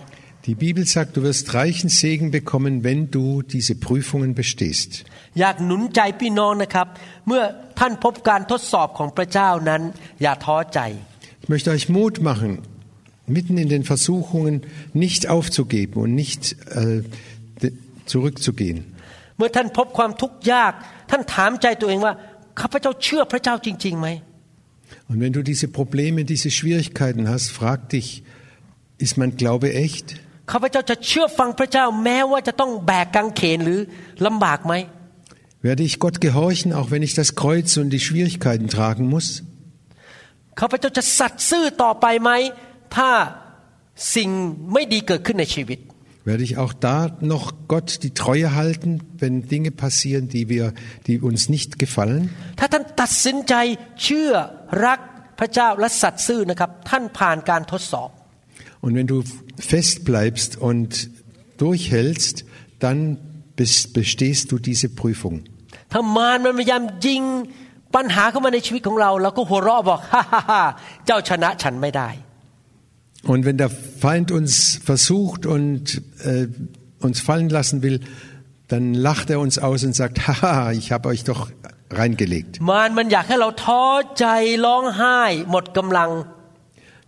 [0.48, 4.90] Die Bibel sagt, du wirst reichen Segen bekommen, wenn du diese Prüfungen bestehst.
[5.40, 6.86] อยากหนุนใจพี่น้องนะครับ
[7.28, 7.42] เมื่อ
[7.78, 9.82] ท่านพบการทดสอบของพระเจ้านั้น
[10.22, 10.80] อย่าท้อใจ
[11.42, 12.50] Ich möchte euch Mut machen,
[13.28, 17.02] mitten in den Versuchungen nicht aufzugeben und nicht äh,
[18.06, 18.78] zurückzugehen.
[19.38, 20.72] เมื่อท่านพบความทุกข์ยาก
[21.10, 22.14] ท่านถามใจตัวเองว่า
[22.60, 24.08] ข้าพเจ้าเชื่อพระเจ้าจริงๆไหม
[25.08, 28.08] Und wenn du diese Probleme, diese Schwierigkeiten hast, frag dich,
[29.04, 30.06] ist mein Glaube echt?
[30.50, 33.80] ข้าพเจ้าจะเชื่อฟังพระเจ้าแม้ว่าจะต้องแบกกางเขนหรือ
[34.26, 34.74] ลำบากไหม
[35.68, 39.26] Werde ich Gott gehorchen, auch wenn ich das Kreuz und die Schwierigkeiten tragen muss?
[40.60, 42.30] ข้าพเจ้าจะสัตย์ซื่อต่อไปไหม
[42.96, 43.10] ถ้า
[44.14, 44.30] สิ่ง
[44.72, 45.78] ไม่ดีเกิดขึ้นในชีวิต
[46.30, 46.98] Werde ich auch da
[47.34, 48.90] noch Gott die Treue halten,
[49.22, 50.72] wenn Dinge passieren, die wir,
[51.06, 52.22] die uns nicht gefallen?
[52.58, 53.54] ถ้าท่านตัดสินใจ
[54.02, 54.32] เชื่อ
[54.86, 55.00] รัก
[55.38, 58.10] พระเจ้าและสัตย์ซื่อนะครับท่านผ่านการทดสอบ
[58.84, 59.18] Und wenn du
[59.72, 60.90] fest bleibst und
[61.64, 62.36] durchhältst,
[62.84, 62.98] dann
[63.98, 65.36] bestehst du diese Prüfung.
[65.92, 67.22] ถ้ามารมันพยายามยิง
[67.96, 70.62] ปัญหาเข้ามาในชีวิตของเราเราก็หัวเราะบอกฮ่าฮ่าฮ่า
[71.06, 72.08] เจ้าชนะฉันไม่ได้
[73.23, 76.47] Und wenn der Feind uns versucht und äh,
[76.99, 77.99] uns fallen lassen will,
[78.67, 81.49] dann lacht er uns aus und sagt, haha, ich habe euch doch
[81.91, 82.61] reingelegt.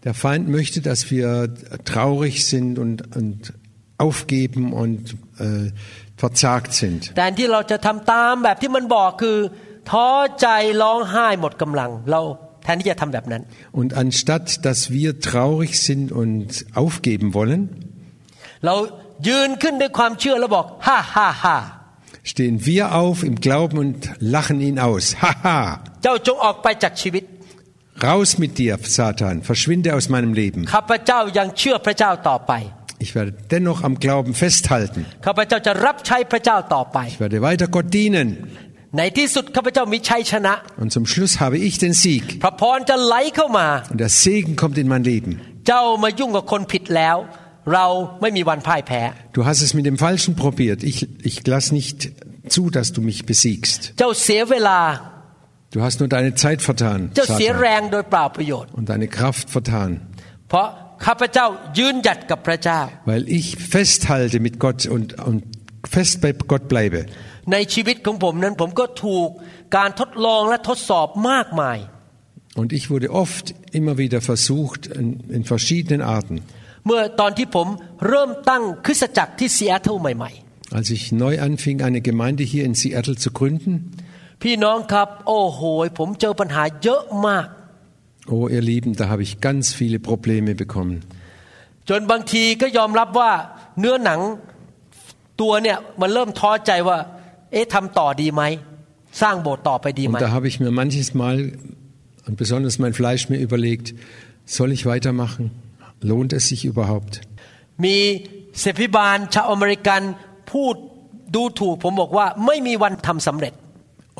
[0.03, 1.53] Der Feind möchte, dass wir
[1.85, 3.53] traurig sind und, und
[3.99, 5.71] aufgeben und äh,
[6.17, 7.15] verzagt sind.
[12.64, 16.48] แต่ที่เราจะทำตามแบบที่มันบอกคือท้อใจร้องไห้หมดกำลังเรา und anstatt dass wir traurig sind und
[16.82, 17.60] aufgeben wollen
[22.32, 23.98] stehen wir auf im Glauben und
[24.34, 25.60] lachen ihn aus haha
[28.08, 30.60] raus mit dir Satan verschwinde aus meinem Leben
[32.98, 35.00] Ich werde dennoch am Glauben festhalten.
[35.26, 38.28] ข้าพเจ้าจะรับใช้พระเจ้าต่อไป Ich werde weiter Gott dienen.
[38.30, 38.69] ในที่สุดข้
[40.77, 42.41] Und zum Schluss habe ich den Sieg.
[43.89, 45.39] Und der Segen kommt in mein Leben.
[49.33, 50.83] Du hast es mit dem Falschen probiert.
[50.83, 52.11] Ich, ich lasse nicht
[52.49, 53.93] zu, dass du mich besiegst.
[55.71, 57.11] Du hast nur deine Zeit vertan.
[57.27, 57.37] Satan,
[58.73, 60.01] und deine Kraft vertan.
[63.05, 65.43] Weil ich festhalte mit Gott und, und
[65.87, 67.05] fest bei Gott bleibe.
[67.52, 69.28] ในชีวิตของผมนั้นผมก็ถูก
[69.76, 71.78] การทดลองและทดสอบมากมาย
[72.60, 73.46] Und ich wurde oft
[73.78, 76.36] immer wieder versucht in, in verschiedenen Arten.
[76.86, 77.66] เมื่อตอนที่ผม
[78.08, 80.32] เริ่มตั้งคริสตจักรที่ซีแอตเทิลใหม่
[80.78, 83.72] Als ich neu anfing, eine Gemeinde hier in Seattle zu gründen,
[84.08, 85.60] ๆ พี่น้องครับ โอ้โห
[85.98, 87.46] ผมเจอปัญหาเยอะมาก
[88.34, 90.98] oh ihr Lieben, da habe ich ganz viele Probleme bekommen.
[91.88, 93.32] จนบางทีก็ยอมรับว่า
[93.78, 94.20] เนื้อหนัง
[95.40, 96.98] ตัวเนี่ยมันเริ่มท้อใจว่า
[97.52, 98.42] เอ๊ะทำต่อดีไหม
[99.22, 101.36] สร้างโบสถ์ต่อไปดีไหม Und da habe ich mir manches Mal,
[102.26, 103.86] und besonders mein Fleisch, mir überlegt,
[104.56, 105.44] soll ich weitermachen?
[106.10, 107.14] Lohnt es sich überhaupt?
[107.84, 107.96] มี
[108.60, 110.00] เสพิบาลชาวอเมริกัน
[110.52, 110.74] พูด
[111.34, 113.54] ดูถูก ผมบอกว่าไม่มีวันทำสำเร็จ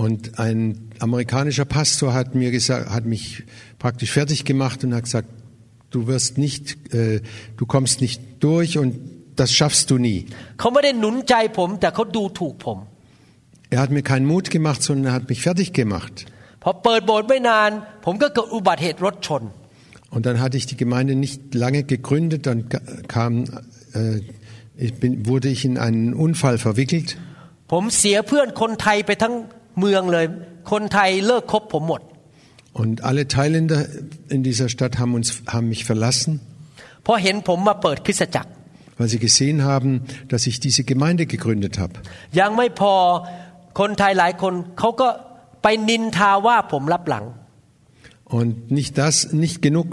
[0.05, 0.61] Und ein
[1.07, 3.44] amerikanischer Pastor hat mir gesagt, hat mich
[3.79, 5.29] praktisch fertig gemacht und hat gesagt,
[5.90, 7.20] du wirst nicht, äh,
[7.57, 8.92] du kommst nicht durch und
[9.37, 10.27] das schaffst du nie.
[13.75, 16.14] Er hat mir keinen Mut gemacht, sondern er hat mich fertig gemacht.
[16.62, 17.70] พอเปิดโบสถ์ไม่นาน
[18.05, 19.42] ผมก็เกิดอุบัติเหตุรถชน
[20.14, 23.33] Und dann hatte ich die Gemeinde nicht lange gegründet, dann ka- kam,
[24.01, 24.20] äh,
[24.87, 27.09] ich bin, wurde ich in einen Unfall verwickelt
[27.72, 29.35] ผมเสียเพื่อนคนไทยไปทั้ง
[29.81, 30.27] เมืองเลย
[30.72, 32.03] คนไทยเลิกคบผมหมด
[32.83, 33.81] und alle Thailänder
[34.37, 36.33] in dieser Stadt haben uns, haben mich verlassen,
[37.03, 38.51] เพราะเห็นผมมาเปิดคริสตจักร
[38.99, 39.90] weil sie gesehen haben,
[40.33, 41.94] dass ich diese Gemeinde gegründet habe.
[42.40, 42.94] ยังไม่พอ
[43.79, 45.09] คนไทยหลายคนเขาก็
[45.62, 47.25] ไปนินทาว่าผมรับหลัง
[48.38, 49.88] Und nicht das, nicht genug.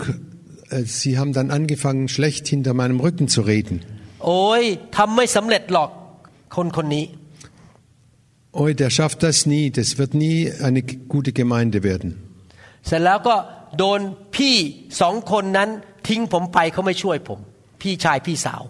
[0.75, 3.75] äh, Sie haben dann angefangen, schlecht hinter meinem Rücken zu reden.
[4.25, 4.63] โอ้ย
[4.97, 5.89] ทำไม่สำเร็จหรอก
[6.55, 7.05] คนคนนี้
[8.59, 9.71] Oh, der schafft das nie.
[9.79, 12.09] Das wird nie eine g- gute Gemeinde werden.
[12.87, 13.35] เสร็จแล้วก็
[13.77, 13.99] โดน
[14.35, 14.55] พี่
[15.01, 15.69] สองคนนั้น
[16.07, 17.39] ทิ้งผมไปเขาไม่ช่วยผม
[17.81, 18.61] พี่ชายพี่สาว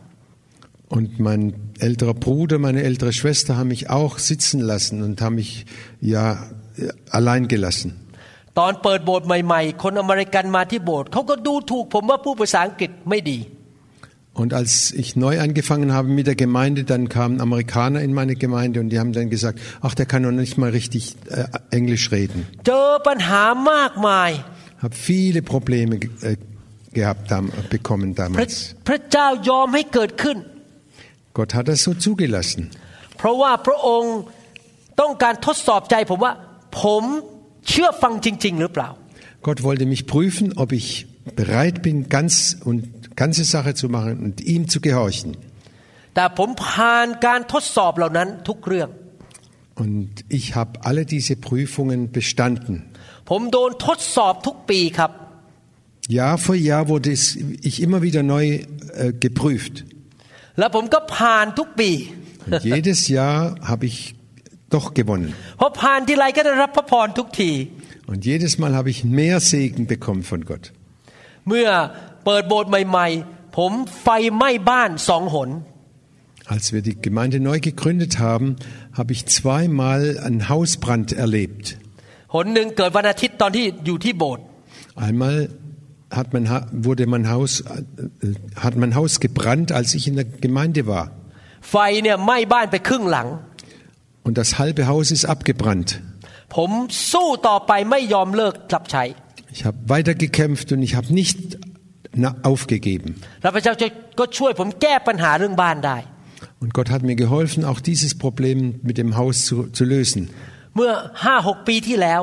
[0.97, 1.41] Und mein
[1.79, 5.65] älterer Bruder, meine ältere Schwester haben mich auch sitzen lassen und haben mich
[6.01, 6.25] ja
[6.77, 7.89] äh, allein gelassen.
[8.59, 13.39] ตอนเปิดโบสถ์ใหม่ๆ คนอเมริกันมาที่โบสถ์เขาก็ดูถูกผมว่าพูดภาษาอังกฤษไม่ดี
[14.41, 18.79] Und als ich neu angefangen habe mit der Gemeinde, dann kamen Amerikaner in meine Gemeinde
[18.81, 21.45] und die haben dann gesagt, ach, der kann noch nicht mal richtig äh,
[21.79, 22.39] Englisch reden.
[22.67, 24.29] เจอปัญหามากมาย
[24.83, 26.35] Habe viele Probleme ge- äh,
[26.97, 28.53] gehabt, dam- bekommen พระ damals.
[31.37, 32.61] Gott hat das so zugelassen.
[33.17, 34.17] เพราะว่าพระองค์
[35.01, 36.33] ต้องการทดสอบใจผมว่า
[36.81, 37.03] ผม
[37.67, 38.89] เชื่อฟังจริง ๆ หรือเปล่า
[39.47, 40.87] Gott wollte mich prüfen, ob ich
[41.41, 42.33] bereit bin, ganz
[42.69, 42.79] und
[43.21, 45.31] ganze Sache zu machen und ihm zu gehorchen.
[46.15, 48.89] แต่ผมผ่านการทดสอบเหล่านั้นทุกเรื่อง
[49.83, 52.75] Und ich habe alle diese Prüfungen bestanden.
[53.29, 55.11] ผมโดนทดสอบทุกปีครับ
[56.17, 57.23] Jahr für Jahr wurde es,
[57.69, 58.45] ich immer wieder neu
[59.03, 59.85] äh, geprüft.
[62.51, 63.97] Und jedes Jahr habe ich
[64.75, 65.29] doch gewonnen.
[65.59, 67.51] พอผ่านทีไรก็ได้รับพระพรทุกที
[68.11, 70.65] Und jedes Mal habe ich mehr Segen bekommen von Gott.
[71.47, 71.67] เมื่อ
[72.25, 75.49] เปิดโบสถ์ใหม่ ๆ ผมไฟไหม้บ้านสองหน
[76.53, 78.47] Als wir die Gemeinde neu gegründet haben,
[78.99, 81.65] habe ich zweimal einen Hausbrand erlebt.
[82.35, 84.45] หนหนึ่งเกิดวันอาทิตย์ตอนที่อยู่ที่โบสถ์
[85.05, 85.35] Einmal
[86.17, 87.63] hat mein, Ha- wurde mein Haus, äh,
[88.65, 91.05] hat mein Haus gebrannt, als ich in der Gemeinde war.
[91.71, 93.27] ไฟเนี่ยไหม้บ้านไปครึ่งหลัง
[94.27, 95.89] Und das halbe Haus ist abgebrannt.
[96.55, 96.71] ผม
[97.11, 99.03] สู้ต่อไปไม่ยอมเลิกรับใช้
[99.55, 101.37] Ich habe weitergekämpft und ich habe nicht
[102.23, 103.09] na- aufgegeben.
[103.41, 103.87] แล้วพระเจ้าจะ
[104.19, 105.97] ก็ช่วยผมแก้ปัญหาเรื่องบ้านได้
[106.61, 108.57] Und Gott hat mir geholfen, auch dieses Problem
[108.87, 110.21] mit dem Haus zu, zu lösen.
[110.75, 110.91] เมื่อ
[111.23, 112.21] ห้าหกปีที่แล้ว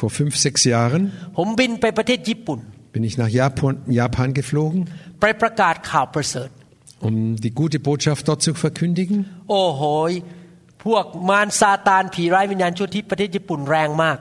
[0.00, 1.02] Vor fünf, sechs Jahren
[1.36, 2.60] ผมบินไปประเทศญี่ปุ่น
[2.96, 4.80] bin ich nach Japan, Japan geflogen,
[5.20, 6.50] ไปประกาศข่าวประเสริฐ
[7.06, 9.18] um die gute Botschaft dort zu verkündigen.
[9.50, 10.12] โอ้โหย
[10.84, 14.18] พวกมารซาตานผีร้ายวิญญาณชั่วที่ประเทศญี่ปุ่นแรงมาก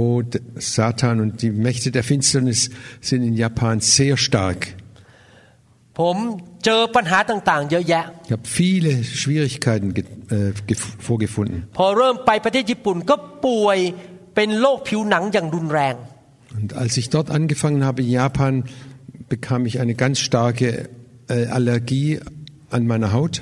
[0.00, 0.40] Oh, d-
[0.76, 2.60] Satan und die Mächte der Finsternis
[3.08, 4.60] sind in Japan sehr stark.
[5.98, 6.16] ผม
[6.64, 10.02] เจอปัญหาต่างๆ เยอะแยะ Ich habe viele Schwierigkeiten ge
[10.36, 11.58] äh, gef- vorgefunden.
[11.76, 13.78] พอเริ่มไปประเทศญี่ปุ่นก็ป่วย
[14.34, 15.94] เป็นโรคผิวหนังอย่างรุนแรง
[16.56, 18.64] Und als ich dort angefangen habe in Japan,
[19.28, 20.88] bekam ich eine ganz starke
[21.28, 22.20] äh, Allergie
[22.70, 23.34] an meiner Haut.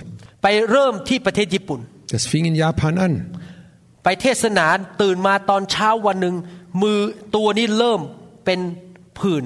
[0.42, 1.80] ไปเริ่มที่ประเทศญี่ปุ่น
[2.14, 3.12] Das fing in Japan an.
[4.04, 4.66] ไปเทศนา
[5.02, 6.34] ตื่นมาตอนเช้าวันหนึ่ง
[6.82, 6.98] มือ
[7.36, 8.00] ตัวนี้เริ่ม
[8.44, 8.60] เป็น
[9.18, 9.44] ผื่น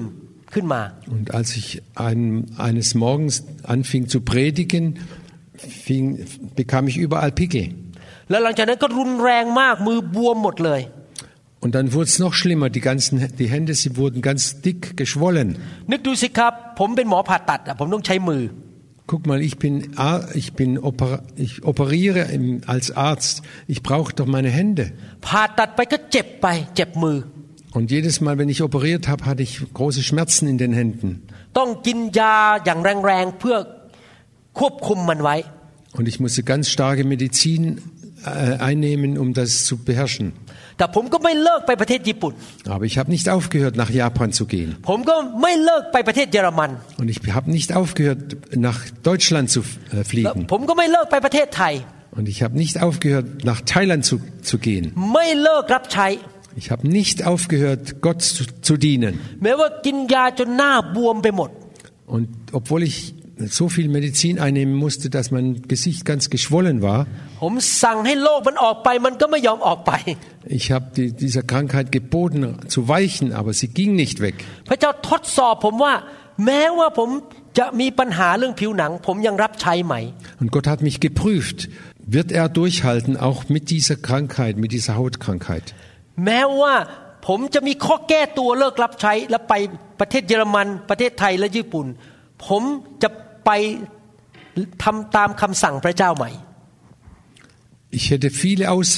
[0.53, 0.81] ขึ้นมา
[1.15, 1.67] Und als ich
[2.07, 2.21] ein,
[2.67, 3.35] eines Morgens
[3.75, 4.85] anfing zu predigen,
[5.85, 6.05] fing,
[6.57, 7.65] bekam ich überall Pickel.
[8.29, 10.81] แล้วหลังจากนั้นก็รุนแรงมากมือบวมหมดเลย
[11.63, 12.67] Und dann wurde es noch schlimmer.
[12.77, 15.49] Die ganzen, die Hände, sie wurden ganz dick geschwollen.
[15.91, 18.43] นึกดูสิครับ ผมเป็นหมอผ่าตัดอะผมต้องใช้มือ
[19.11, 19.73] Guck mal, ich bin,
[20.09, 21.13] Ar- ich bin, oper,
[21.45, 23.35] ich operiere im, als Arzt.
[23.73, 24.85] Ich brauche doch meine Hände.
[25.27, 27.17] ผ่าตัดไปก็เจ็บไปเจ็บมือ
[27.77, 31.09] Und jedes Mal, wenn ich operiert habe, hatte ich große Schmerzen in den Händen.
[31.57, 33.57] ต้องกินยาอย่างแรงๆเพื่อ
[34.59, 35.35] ควบคุมมันไว้
[35.97, 37.61] Und ich musste ganz starke Medizin
[38.25, 38.29] äh,
[38.69, 40.27] einnehmen, um das zu beherrschen.
[42.68, 44.76] Aber ich habe nicht aufgehört, nach Japan zu gehen.
[46.98, 49.60] Und ich habe nicht aufgehört, nach Deutschland zu
[49.92, 50.46] äh, fliegen.
[52.12, 54.92] Und ich habe nicht aufgehört, nach Thailand zu, zu gehen.
[56.56, 59.20] Ich habe nicht aufgehört, Gott zu, zu dienen.
[62.06, 63.15] Und obwohl ich
[63.47, 66.99] so viel Medizin einnehmen musste, dass mein Gesicht ganz geschwollen war,
[67.41, 69.91] ผมสั่งให้โรคมันออกไปมันก็ไม่ยอมออกไป
[70.59, 72.39] ich habe die, dieser Krankheit geboten
[72.73, 74.35] zu weichen, aber sie ging nicht weg.
[74.69, 75.93] พระเจ้าทดสอบผมว่า
[76.45, 77.09] แม้ว่าผม
[77.59, 79.95] จะมีปัญหาเรื่องผิวหนัง ผมยังรับใช้ไหม
[80.41, 81.59] Und Gott hat mich geprüft.
[82.15, 85.65] Wird er durchhalten, auch mit dieser Krankheit, mit dieser Hautkrankheit?
[86.25, 86.75] แม้ว่า
[87.27, 89.53] ผมจะมีข้อแก้ตัวเลิกรับใช้ แล้วไป
[89.99, 91.87] ประเทศเยอรมัน ประเทศไทยและญี่ปุ่น
[92.47, 92.63] ผม
[93.03, 93.09] จะ
[93.45, 93.51] ไป
[94.83, 96.25] ทำตามคำสั่งพระเจ้าไหม
[97.99, 98.89] Ich hätte viele Aus,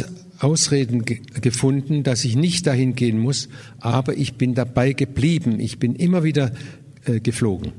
[0.49, 5.59] Ausreden ge gefunden, dass ich nicht dahin gehen muss, aber ich bin dabei geblieben.
[5.59, 6.45] Ich bin immer wieder
[7.05, 7.69] äh, geflogen.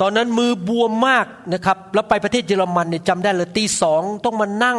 [0.00, 4.78] ตอนนั้นมือบวมมากนะครับ แล้วไปประเทศเยอรมันเนี่ยจำได้เลยตีสองต้องมานั่ง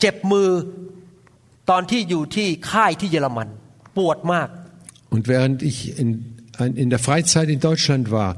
[0.00, 0.48] เจ็บมือ
[1.70, 3.48] ตอนที่อยู่ที่ค่ายที่เยอรมัน
[3.96, 4.48] ปวดมาก
[5.14, 6.08] Und während ich in,
[6.82, 8.30] in der Freizeit in Deutschland war,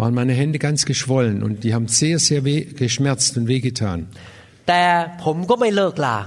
[0.00, 3.98] waren meine Hände ganz geschwollen und die haben sehr, sehr weh, geschmerzt und wehgetan.
[4.68, 4.84] แต่
[5.24, 6.18] ผมก็ไม่เลิกลา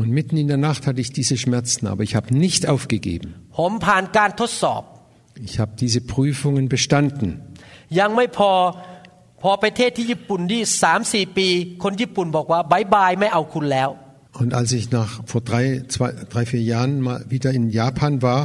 [0.00, 3.28] Und mitten in der Nacht hatte ich diese Schmerzen, aber ich habe nicht aufgegeben.
[3.58, 4.82] ผมผ่านการทดสอบ
[5.48, 7.28] Ich habe diese Prüfungen bestanden.
[7.98, 8.52] ยังไม่พอ
[9.42, 11.48] พอไปเทศที่ญี่ปุ่นที่สามสี่ปี
[11.82, 13.90] คนญี่ปุ่นบอกว่าบายบายไม่เอาคุณแล้ว
[14.40, 18.40] Und als ich nach vor drei, zwei, drei, vier Jahren mal wieder in Japan war,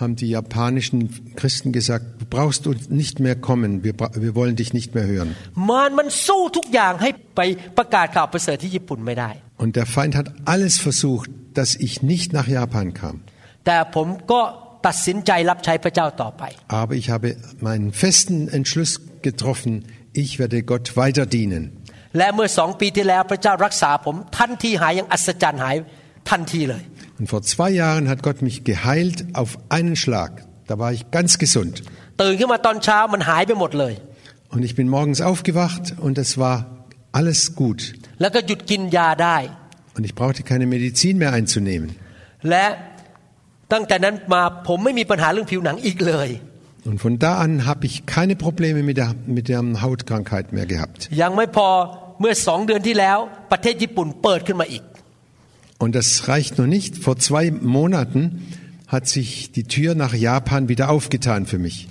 [0.00, 0.98] haben die japanischen
[1.40, 5.06] Christen gesagt, du brauchst uns nicht mehr kommen, wir, bra- wir wollen dich nicht mehr
[5.12, 5.28] hören.
[5.68, 7.40] มารมันสู้ทุกอย่างให้ไป
[7.78, 9.30] ประกาศข่าวประเสริฐที่ญี่ปุ่นไม่ได้
[9.62, 11.28] Und der Feind hat alles versucht,
[11.58, 13.14] dass ich nicht nach Japan kam.
[13.66, 14.40] แต่ผมก็
[14.86, 16.42] ตัดสินใจรับใช้พระเจ้าต่อไป
[16.80, 17.28] Aber ich habe
[17.68, 18.92] meinen festen Entschluss
[19.28, 19.72] getroffen,
[20.22, 21.62] ich werde Gott weiter dienen.
[22.18, 25.76] และเมื่อสองปีที่แล้วพระเจ้ารักษาผมทันทีหายอย่างอัศจรรย์หาย
[26.30, 26.82] ทันทีเลย
[27.18, 30.30] Und vor zwei Jahren hat Gott mich geheilt auf einen Schlag.
[30.66, 31.74] Da war ich ganz gesund.
[32.22, 33.94] ตื่นขึ้นมาตอนเช้ามันหายไปหมดเลย
[34.54, 36.56] Und ich bin morgens aufgewacht und es war
[37.18, 37.80] alles gut.
[38.20, 39.36] แล้วก็หยุดกินยาได้
[39.96, 41.90] Und ich brauchte keine Medizin mehr einzunehmen.
[42.50, 42.64] และ
[43.72, 46.28] ตั้งแต่นั้นมาผมไม่มีปัญหาเรื่องผิวหนังอีกเลย
[46.88, 50.98] Und von da an habe ich keine Probleme mit der, mit der Hautkrankheit mehr gehabt.
[51.22, 51.68] ยังไม่พอ
[52.20, 53.18] เมื่อสองเดือนที่แล้ว
[53.52, 54.82] ประเทศญี่ปุ่นเปิดขึ้นมาอีก
[55.83, 56.97] und das reicht noch nicht.
[56.97, 58.47] Vor zwei Monaten
[58.87, 61.89] hat sich die Tür nach Japan wieder aufgetan für mich.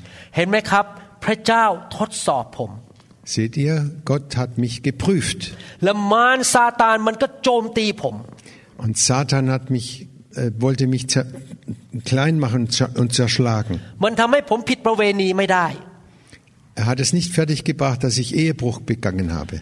[3.23, 5.55] Seht ihr, Gott hat mich geprüft.
[8.79, 11.07] Und Satan hat mich, äh, wollte mich
[12.07, 13.79] klein machen und zerschlagen.
[16.77, 19.61] Er hat es nicht fertiggebracht, dass ich Ehebruch begangen habe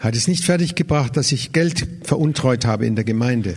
[0.00, 3.56] hat es nicht fertiggebracht, dass ich Geld veruntreut habe in der Gemeinde.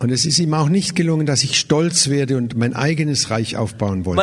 [0.00, 3.56] Und es ist ihm auch nicht gelungen, dass ich stolz werde und mein eigenes Reich
[3.56, 4.20] aufbauen wollte.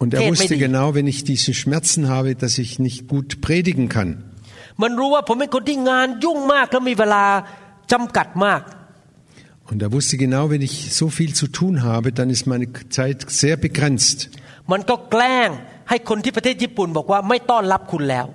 [0.01, 0.64] Und er Geht wusste mit ihm.
[0.66, 4.11] genau, wenn ich diese Schmerzen habe, dass ich nicht gut predigen kann.
[4.83, 7.25] มันรู้ว่าผมเป็นคนที่งานยุ่งมากแล้วมีเวลา
[7.93, 8.61] จำกัดมาก
[9.70, 12.66] Und er wusste genau, wenn ich so viel zu tun habe, dann ist meine
[12.99, 14.18] Zeit sehr begrenzt.
[14.73, 15.51] มันก็แกล้ง
[15.89, 18.27] ให้คนที่ประเทศญี่ปุ่นบอกว่าไม่ต้อนรับคุณแล้ว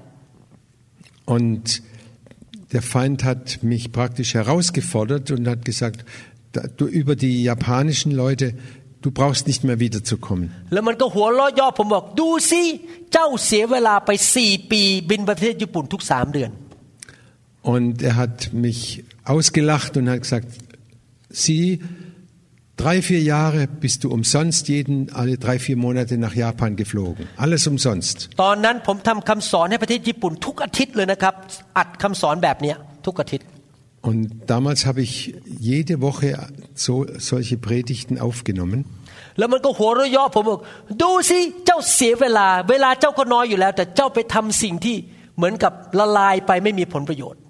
[1.35, 1.63] Und
[2.73, 5.99] der Feind hat mich praktisch herausgefordert und hat gesagt,
[6.53, 8.47] da- du, über die japanischen Leute,
[9.03, 10.47] du brauchst nicht mehr wiederzukommen.
[10.73, 12.61] แล้วมันก็หัวเราะย่อผมบอก ดูสิ
[13.13, 16.51] เจ้าเสียเวลาไปสี่ปี บินไปประเทศญี่ปุ่นทุกสามเดือน
[17.73, 18.79] Und er hat mich
[19.33, 20.49] ausgelacht und hat gesagt,
[21.31, 21.81] Sie,
[22.77, 27.27] drei, vier Jahre bist du umsonst jeden, alle drei, vier Monate nach Japan geflogen.
[27.37, 28.17] Alles umsonst.
[28.43, 31.33] ตอนนั้นผมทำคำสอนให้ประเทศญี่ปุ่นทุกอาทิตย์เลยนะครับ
[31.77, 33.47] อัดคำสอนแบบเนี้ยทุกอาทิตย์
[34.09, 34.21] Und
[34.53, 35.13] damals habe ich
[35.71, 36.29] jede Woche
[36.85, 36.93] so,
[37.29, 38.79] solche Predigten aufgenommen.
[39.37, 40.59] แล้วมันก็หัวเราะเย่อผมบอก
[41.01, 44.95] ดูสิเจ้าเสียเวลา เวลาเจ้าก็น้อยอยู่แล้ว แต่เจ้าไปทำสิ่งที่
[45.37, 47.41] เหมือนกับละลายไปไม่มีผลประโยชน์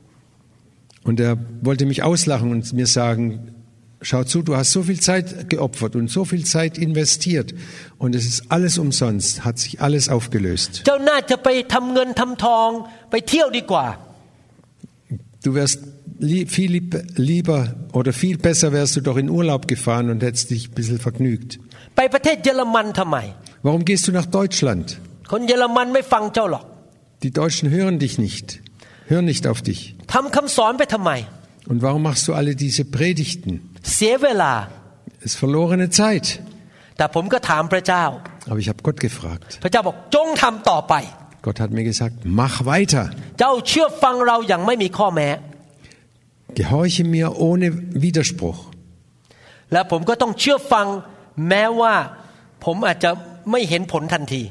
[1.08, 1.34] Und er
[1.68, 3.24] wollte mich auslachen und mir sagen,
[4.03, 7.55] Schau zu, du hast so viel Zeit geopfert und so viel Zeit investiert
[7.99, 10.83] und es ist alles umsonst, hat sich alles aufgelöst.
[15.45, 15.81] Du wärst
[16.21, 20.75] viel lieber oder viel besser wärst du doch in Urlaub gefahren und hättest dich ein
[20.75, 21.59] bisschen vergnügt.
[23.63, 25.01] Warum gehst du nach Deutschland?
[27.23, 28.61] Die Deutschen hören dich nicht,
[29.07, 29.95] hören nicht auf dich.
[31.72, 33.52] ทำคำสอนไปทำไม Und warum machst du alle diese Predigten?
[33.94, 34.54] เสียเวลา
[35.26, 36.28] Es ist verlorene Zeit.
[36.98, 38.04] แต่ผมก็ถามพระเจ้า
[38.50, 39.50] Aber ich habe Gott gefragt.
[39.64, 40.94] พระเจ้าบอกจงทำต่อไป
[41.46, 43.06] Gott hat mir gesagt, mach weiter.
[43.40, 45.30] เจ้าเชื่อฟังเราอย่างไม่มีข้อแม้
[46.60, 47.68] Gehorche mir ohne
[48.04, 48.62] Widerspruch.
[49.74, 50.88] และผมก็ต้องเชื่อฟัง
[51.50, 51.96] แม้ว่า
[52.66, 53.12] ผมอาจจะ
[53.52, 54.44] ไม่เห็นผลทันที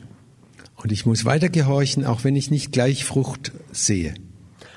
[0.81, 3.45] Und ich muss weiter gehorchen, auch wenn ich nicht gleich Frucht
[3.87, 4.13] sehe.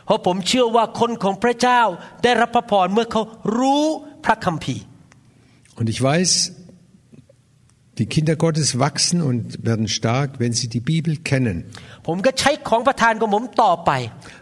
[0.05, 1.81] เพราะผมเชื่อว่าคนของพระเจ้า
[2.23, 3.21] ได้รับพระพรเมื่อเขา
[3.57, 3.85] รู้
[4.25, 4.83] พระคัมภีร์
[5.79, 6.31] Und ich weiß,
[7.99, 11.57] die Kinder Gottes wachsen und werden stark, wenn sie die Bibel kennen.
[12.07, 13.91] ผมก็ใช้ของประทานของผมต่อไป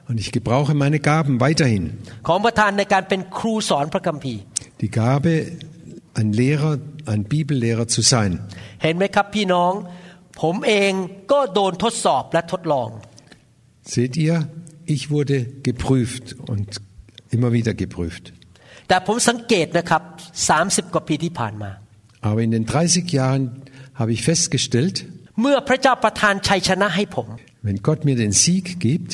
[0.09, 1.84] Und ich gebrauche meine Gaben weiterhin.
[2.28, 4.41] ของประทานในการเป็นครูสอนพระคัมภีร์
[4.82, 5.34] Die Gabe,
[6.20, 6.74] ein Lehrer,
[7.13, 8.32] ein Bibellehrer zu sein.
[8.84, 9.74] เห็นไหมครับพี่น้อง
[10.41, 10.91] ผมเอง
[11.32, 12.89] ก็โดนทดสอบและทดลอง
[13.93, 14.36] Seht ihr,
[14.86, 15.38] ich wurde
[15.68, 16.68] geprüft und
[17.36, 18.24] immer wieder geprüft.
[18.88, 20.01] แต่ผมสังเกตนะครับ
[20.53, 21.72] 30 กว่าปีที่ผ่านมา
[22.28, 23.43] Aber in den 30 Jahren
[23.99, 24.95] habe ich festgestellt,
[25.41, 27.28] เมื่อพระเจ้าประทานชัยชนะให้ผม
[27.65, 29.11] wenn Gott mir den Sieg gibt,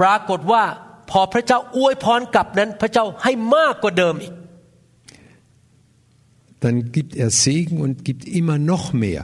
[0.00, 0.64] ปรากฏว่า
[1.10, 4.34] พอพระเจ้าอวยพรกลับนั้น พระเจ้าให้มากกว่าเดิมอีก
[6.62, 9.22] dann gibt er Segen und gibt immer noch mehr.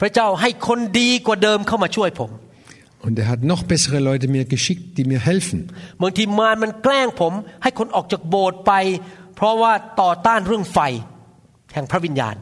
[0.00, 2.30] พระเจ้าให้คนดีกว่าเดิมเข้ามาช่วยผม
[3.06, 5.60] Und er hat noch bessere Leute mir geschickt, die mir helfen.
[6.02, 7.32] บางทีมารมันแกล้งผม
[7.62, 8.72] ให้คนออกจากโบสถ์ไป
[9.36, 10.78] เพราะว่าต่อต้านเรื่องไฟ
[11.74, 12.36] แห่งพระวิญญาณ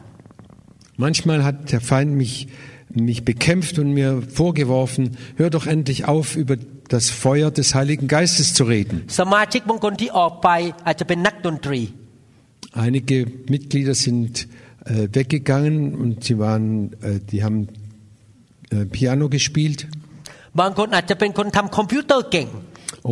[1.05, 2.47] Manchmal hat der Feind mich,
[3.09, 4.09] mich bekämpft und mir
[4.41, 5.03] vorgeworfen,
[5.35, 6.55] hör doch endlich auf, über
[6.87, 8.95] das Feuer des Heiligen Geistes zu reden.
[9.19, 10.49] สมาชิกบางคนที่ออกไป
[10.85, 11.81] อาจจะเป็นนักดนตรี
[12.85, 13.17] Einige
[13.53, 14.31] Mitglieder sind
[14.85, 17.69] äh, weggegangen und sie waren, äh, die haben
[18.69, 19.87] äh, Piano gespielt.
[20.59, 22.49] บางคนอาจจะเป็นคนทำคอมพิวเตอร์เก่ง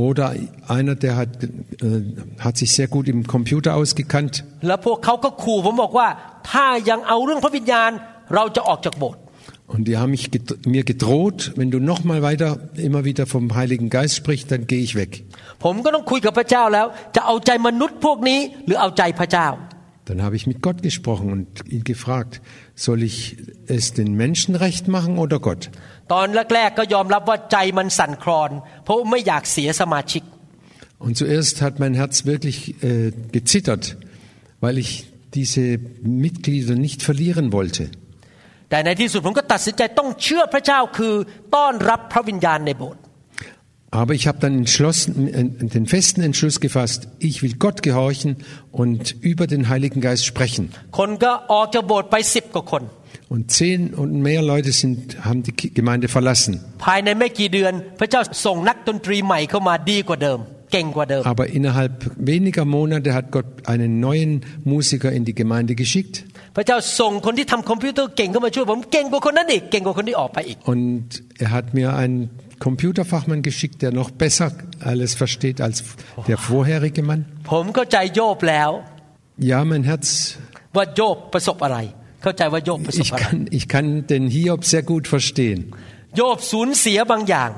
[0.07, 0.33] Oder
[0.77, 2.01] einer, der hat, äh,
[2.45, 4.33] hat sich sehr gut im Computer ausgekannt.
[4.67, 6.07] แล้วพวกเขาก็ขู่ผมบอกว่า
[6.51, 7.91] ถ้ายังเอาเรื่องพระวิญญาณ
[8.35, 9.21] เราจะออกจากโบสถ์
[9.73, 12.49] Und die haben mich ged mir gedroht, wenn du noch mal weiter,
[12.87, 15.11] immer wieder vom Heiligen Geist sprichst, dann gehe ich weg.
[15.63, 19.47] ผมก็ต้องคุยกับพระเจ้าแล้ว จะเอาใจมนุษย์พวกนี้ หรือเอาใจพระเจ้า
[20.09, 22.33] Dann habe ich mit Gott gesprochen und ihn gefragt,
[22.75, 23.37] soll ich
[23.67, 25.63] es den Menschen recht machen oder Gott?
[26.13, 28.51] ตอนแรกๆก็ยอมรับว่าใจมันสั่นคลอน
[28.83, 30.23] เพราะไม่อยากเสียสมาชิก
[31.05, 33.97] Und zuerst hat mein Herz wirklich äh, gezittert,
[34.61, 34.91] weil ich
[35.33, 35.65] diese
[36.25, 37.83] Mitglieder nicht verlieren wollte.
[38.69, 41.13] แต่ในที่สุดผมก็ตัดสินใจต้องเชื่อพระเจ้าคือ
[41.55, 43.01] ต้อนรับพระวิญญาณในโบสถ์
[44.01, 45.43] Aber ich habe dann entschlossen, äh,
[45.75, 48.37] den festen Entschluss gefasst, ich will Gott gehorchen
[48.71, 50.71] und über den Heiligen Geist sprechen.
[53.27, 56.53] คนก็ออกจากโบสถ์ไปสิบกว่าคน Und zehn und mehr Leute sind, haben die Ki- Gemeinde verlassen.
[56.85, 60.39] ภายในไม่กี่เดือน พระเจ้าส่งนักดนตรีใหม่เข้ามาดีกว่าเดิม
[60.71, 61.93] เก่งกว่าเดิม Aber innerhalb
[62.31, 64.31] weniger Monate hat Gott einen neuen
[64.73, 66.15] Musiker in die Gemeinde geschickt.
[66.55, 71.03] พระเจ้าส่งคนที่ทำคอมพิวเตอร์เก่งเข้ามาช่วยผมเก่งกว่าคนนั้นอีกเก่งกว่าคนที่ออกไปอีก Und
[71.43, 72.19] er hat mir einen
[72.67, 74.47] Computerfachmann geschickt, der noch besser
[74.91, 75.77] alles versteht als
[76.29, 77.21] der vorherige Mann.
[77.51, 78.69] ผมเข้าใจโยบแล้ว
[79.51, 80.07] Ja, mein Herz,
[80.75, 81.77] ว่าโยบประสบอะไร
[82.23, 85.59] เข้าใจว่าโยบประสบ ich อะไร kann, ich kann den Hiob sehr gut verstehen.
[86.17, 87.51] โยบสูญเสียบางอย่าง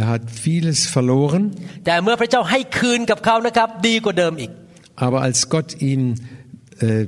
[0.00, 1.42] Er hat vieles verloren,
[1.84, 4.50] แต่เมื่อพระเจ้าให้คืนกับเขานะครับ ดีกว่าเดิมอีก
[5.06, 6.02] Aber als Gott ihn
[6.86, 7.06] äh,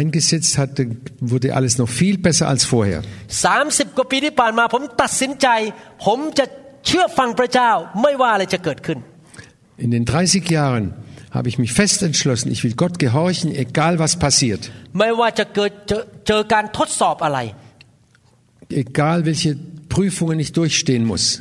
[0.00, 0.82] eingesetzt hatte,
[1.32, 3.00] wurde alles noch viel besser als vorher.
[3.44, 5.48] 30 กว่าปีที่ผ่านมาผมตัดสินใจ
[6.04, 6.44] ผมจะ
[6.86, 7.70] เชื่อฟังพระเจ้า
[8.02, 8.98] ไม่ว่าอะไรจะเกิดขึ้น
[9.84, 10.84] In den 30 Jahren
[11.31, 14.71] habe ich mich fest entschlossen, ich will Gott gehorchen, egal was passiert.
[18.69, 19.57] Egal welche
[19.89, 21.39] Prüfungen ich durchstehen muss.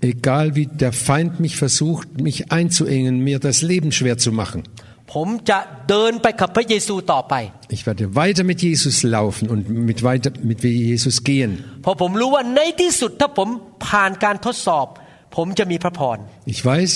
[0.00, 4.64] Egal wie der Feind mich versucht, mich einzuengen, mir das Leben schwer zu machen.
[5.13, 5.57] ผมจะ
[5.89, 7.33] เดินไปกับพระเยซูต่อไป
[7.77, 10.59] Ich werde weiter mit Jesus laufen und mit weiter mit
[10.89, 11.51] Jesus gehen.
[11.81, 13.49] เพราะผมรู้ว่าในที่สุดถ้าผม
[13.87, 14.87] ผ่านการทดสอบ
[15.35, 16.17] ผมจะมีพระพร
[16.53, 16.93] Ich weiß,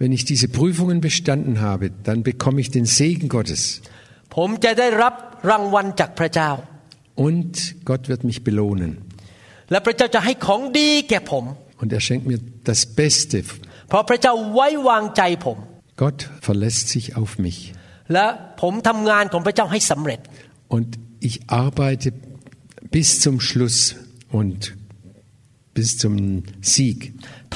[0.00, 3.62] wenn ich diese Prüfungen bestanden habe, dann bekomme ich den Segen Gottes.
[4.36, 5.14] ผมจะได้รับ
[5.50, 6.50] รางวัลจากพระเจ้า
[7.26, 7.52] Und
[7.88, 8.90] Gott wird mich belohnen.
[9.70, 11.44] และพระเจ้าจะให้ของดีแก่ผม
[11.80, 12.38] Und er schenkt mir
[12.70, 13.38] das Beste.
[13.88, 15.58] เพราะพระเจ้าไว้วางใจผม
[16.02, 17.58] Gott verlässt sich auf mich.
[18.12, 18.26] และ
[18.60, 20.20] ผมทำงานของพระเจ้าให้สำเร็จ
[20.76, 20.88] Und
[21.28, 22.08] ich arbeite
[22.96, 23.78] bis zum Schluss
[24.40, 24.60] und
[25.76, 26.14] bis zum
[26.74, 26.98] Sieg.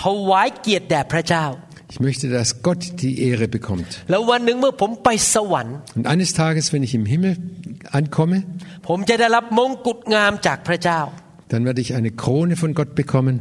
[0.03, 1.47] ถวายเกียรติแด่พระเจ้า
[1.93, 3.91] Ich möchte, dass Gott die Ehre bekommt.
[4.11, 7.33] แล้ววันหนึ่งเมื่อผมไปสวรรค์ Und eines Tages, wenn ich im Himmel
[7.99, 8.39] ankomme,
[8.89, 11.01] ผมจะได้รับมงกุฎงามจากพระเจ้า
[11.53, 13.35] dann werde ich eine Krone von Gott bekommen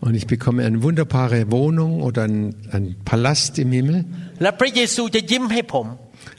[0.00, 4.04] Und ich bekomme eine wunderbare Wohnung oder einen, einen Palast im Himmel.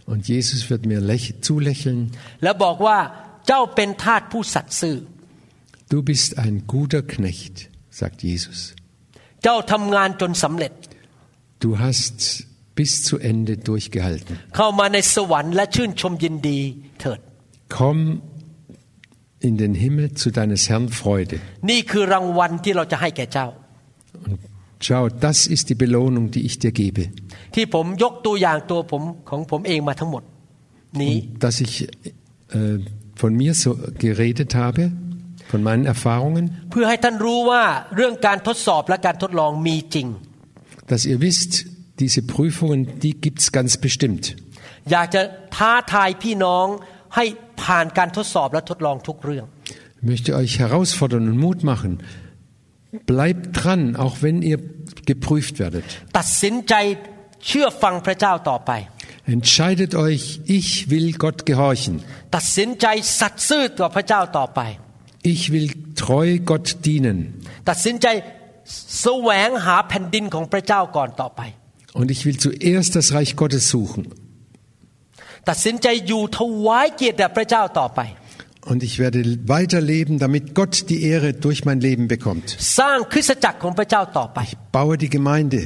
[0.05, 1.01] Und Jesus wird mir
[1.41, 2.11] zulächeln.
[5.89, 8.75] Du bist ein guter Knecht, sagt Jesus.
[11.59, 12.45] Du hast
[12.75, 14.39] bis zu Ende durchgehalten.
[17.69, 18.21] Komm
[19.42, 21.36] in den Himmel zu deines Herrn Freude.
[21.70, 23.46] นี่คือรางวัลที่เราจะให้แก่เจ้า
[24.26, 24.38] Und
[24.86, 27.02] schau, das ist die Belohnung, die ich dir gebe.
[27.54, 30.22] ที่ผมยกตัวอย่างตัวผมของผมเองมาทั้งหมด
[31.00, 31.14] นี้
[31.44, 31.74] Dass ich
[32.58, 32.76] äh,
[33.22, 33.70] von mir so
[34.04, 34.82] geredet habe,
[35.52, 37.62] von meinen Erfahrungen, เพื่อให้ท่านรู้ว่า
[37.96, 40.06] เรื่องการทดสอบและการทดลองมีจริง
[40.90, 41.52] dass ihr wisst,
[42.02, 44.24] diese Prüfungen, die gibt's ganz bestimmt.
[44.92, 45.22] อยากจะ
[45.56, 46.66] ท้าทายพี่น้อง
[47.16, 47.24] ให้
[47.62, 49.46] ผ่านการทดสอบและทดลองทุกเรื่อง
[50.00, 51.92] Ich möchte euch herausfordern und Mut machen.
[53.12, 54.58] Bleibt dran, auch wenn ihr
[55.10, 55.86] geprüft werdet.
[56.18, 56.74] ตัดสินใจ
[57.46, 58.72] เชื่อฟังพระเจ้าต่อไป
[59.36, 60.24] Entscheidet euch,
[60.58, 61.94] ich will Gott gehorchen.
[62.36, 62.86] ตัดสินใจ
[63.20, 64.60] สัตย์ซื่อต่อพระเจ้าต่อไป
[65.32, 65.68] Ich will
[66.02, 67.18] treu Gott dienen.
[67.68, 68.06] ตัดสินใจ
[69.00, 71.40] แสวงหาแผ่นดินของพระเจ้าก่อนต่อไป
[72.00, 74.02] Und ich will zuerst das Reich Gottes suchen.
[75.48, 78.00] ตัดสินใจอยู่ถวายเกียรติแด่พระเจ้าต่อไป
[78.70, 79.20] Und ich werde
[79.56, 82.46] weiterleben, damit Gott die Ehre durch mein Leben bekommt.
[82.78, 84.38] สร้างคริสตจักรของพระเจ้าต่อไป
[84.76, 85.62] Baue die Gemeinde.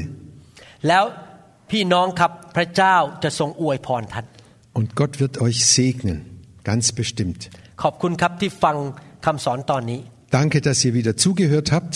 [0.89, 1.05] แล้ว
[1.71, 4.27] พี่น้องครับพระเจ้าจะทรงอวยพรท่าน
[4.79, 6.19] Und Gott wird euch segnen.
[6.71, 7.41] Ganz bestimmt.
[7.83, 8.77] ขอบคุณครับที่ฟัง
[9.27, 10.01] คำสอนตอนนี้
[10.39, 11.95] Danke, dass ihr wieder zugehört habt.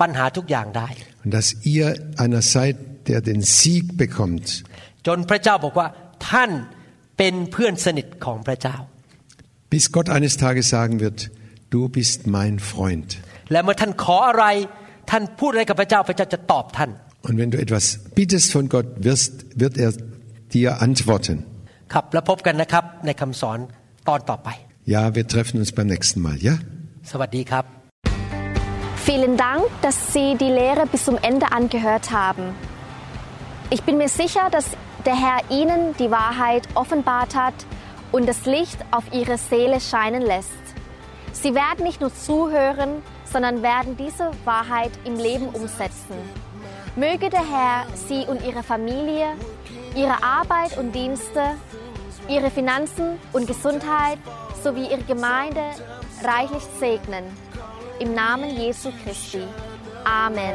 [0.01, 0.87] ปัญหาทุกอย่างได้
[1.23, 1.87] Und dass ihr
[2.23, 2.75] einer seid,
[3.09, 4.47] der den Sieg bekommt.
[5.07, 5.87] จนพระเจ้าบอกว่า
[6.29, 6.51] ท่าน
[7.17, 8.77] เป็นเพื่อนสนิทของพระเจ้า
[9.73, 11.19] Bis Gott eines Tages sagen wird,
[11.73, 13.09] du bist mein Freund.
[13.51, 14.45] และเมื่อท่านขออะไร
[15.11, 16.89] ท่านพูดอะไรกับพระเจ้าพระเจ้าจะตอบท่าน
[17.27, 17.85] Und wenn du etwas
[18.19, 19.31] bittest von Gott, wirst,
[19.61, 19.91] wird er
[20.55, 21.37] dir antworten.
[21.93, 23.59] ครับแล้วพบกันนะครับในคำสอน
[24.07, 24.49] ตอนต่อไป
[24.95, 26.55] Ja, wir treffen uns beim nächsten Mal, ja?
[27.11, 27.65] สวัสดีครับ
[29.07, 32.43] Vielen Dank, dass Sie die Lehre bis zum Ende angehört haben.
[33.75, 34.65] Ich bin mir sicher, dass
[35.05, 37.53] der Herr Ihnen die Wahrheit offenbart hat
[38.11, 40.60] und das Licht auf Ihre Seele scheinen lässt.
[41.42, 46.14] Sie werden nicht nur zuhören, sondern werden diese Wahrheit im Leben umsetzen.
[46.94, 49.32] Möge der Herr Sie und Ihre Familie,
[49.96, 51.56] Ihre Arbeit und Dienste,
[52.28, 54.18] Ihre Finanzen und Gesundheit
[54.62, 55.62] sowie Ihre Gemeinde
[56.22, 57.24] reichlich segnen.
[57.98, 59.42] im Namen Jesu Christi.
[60.04, 60.54] Amen.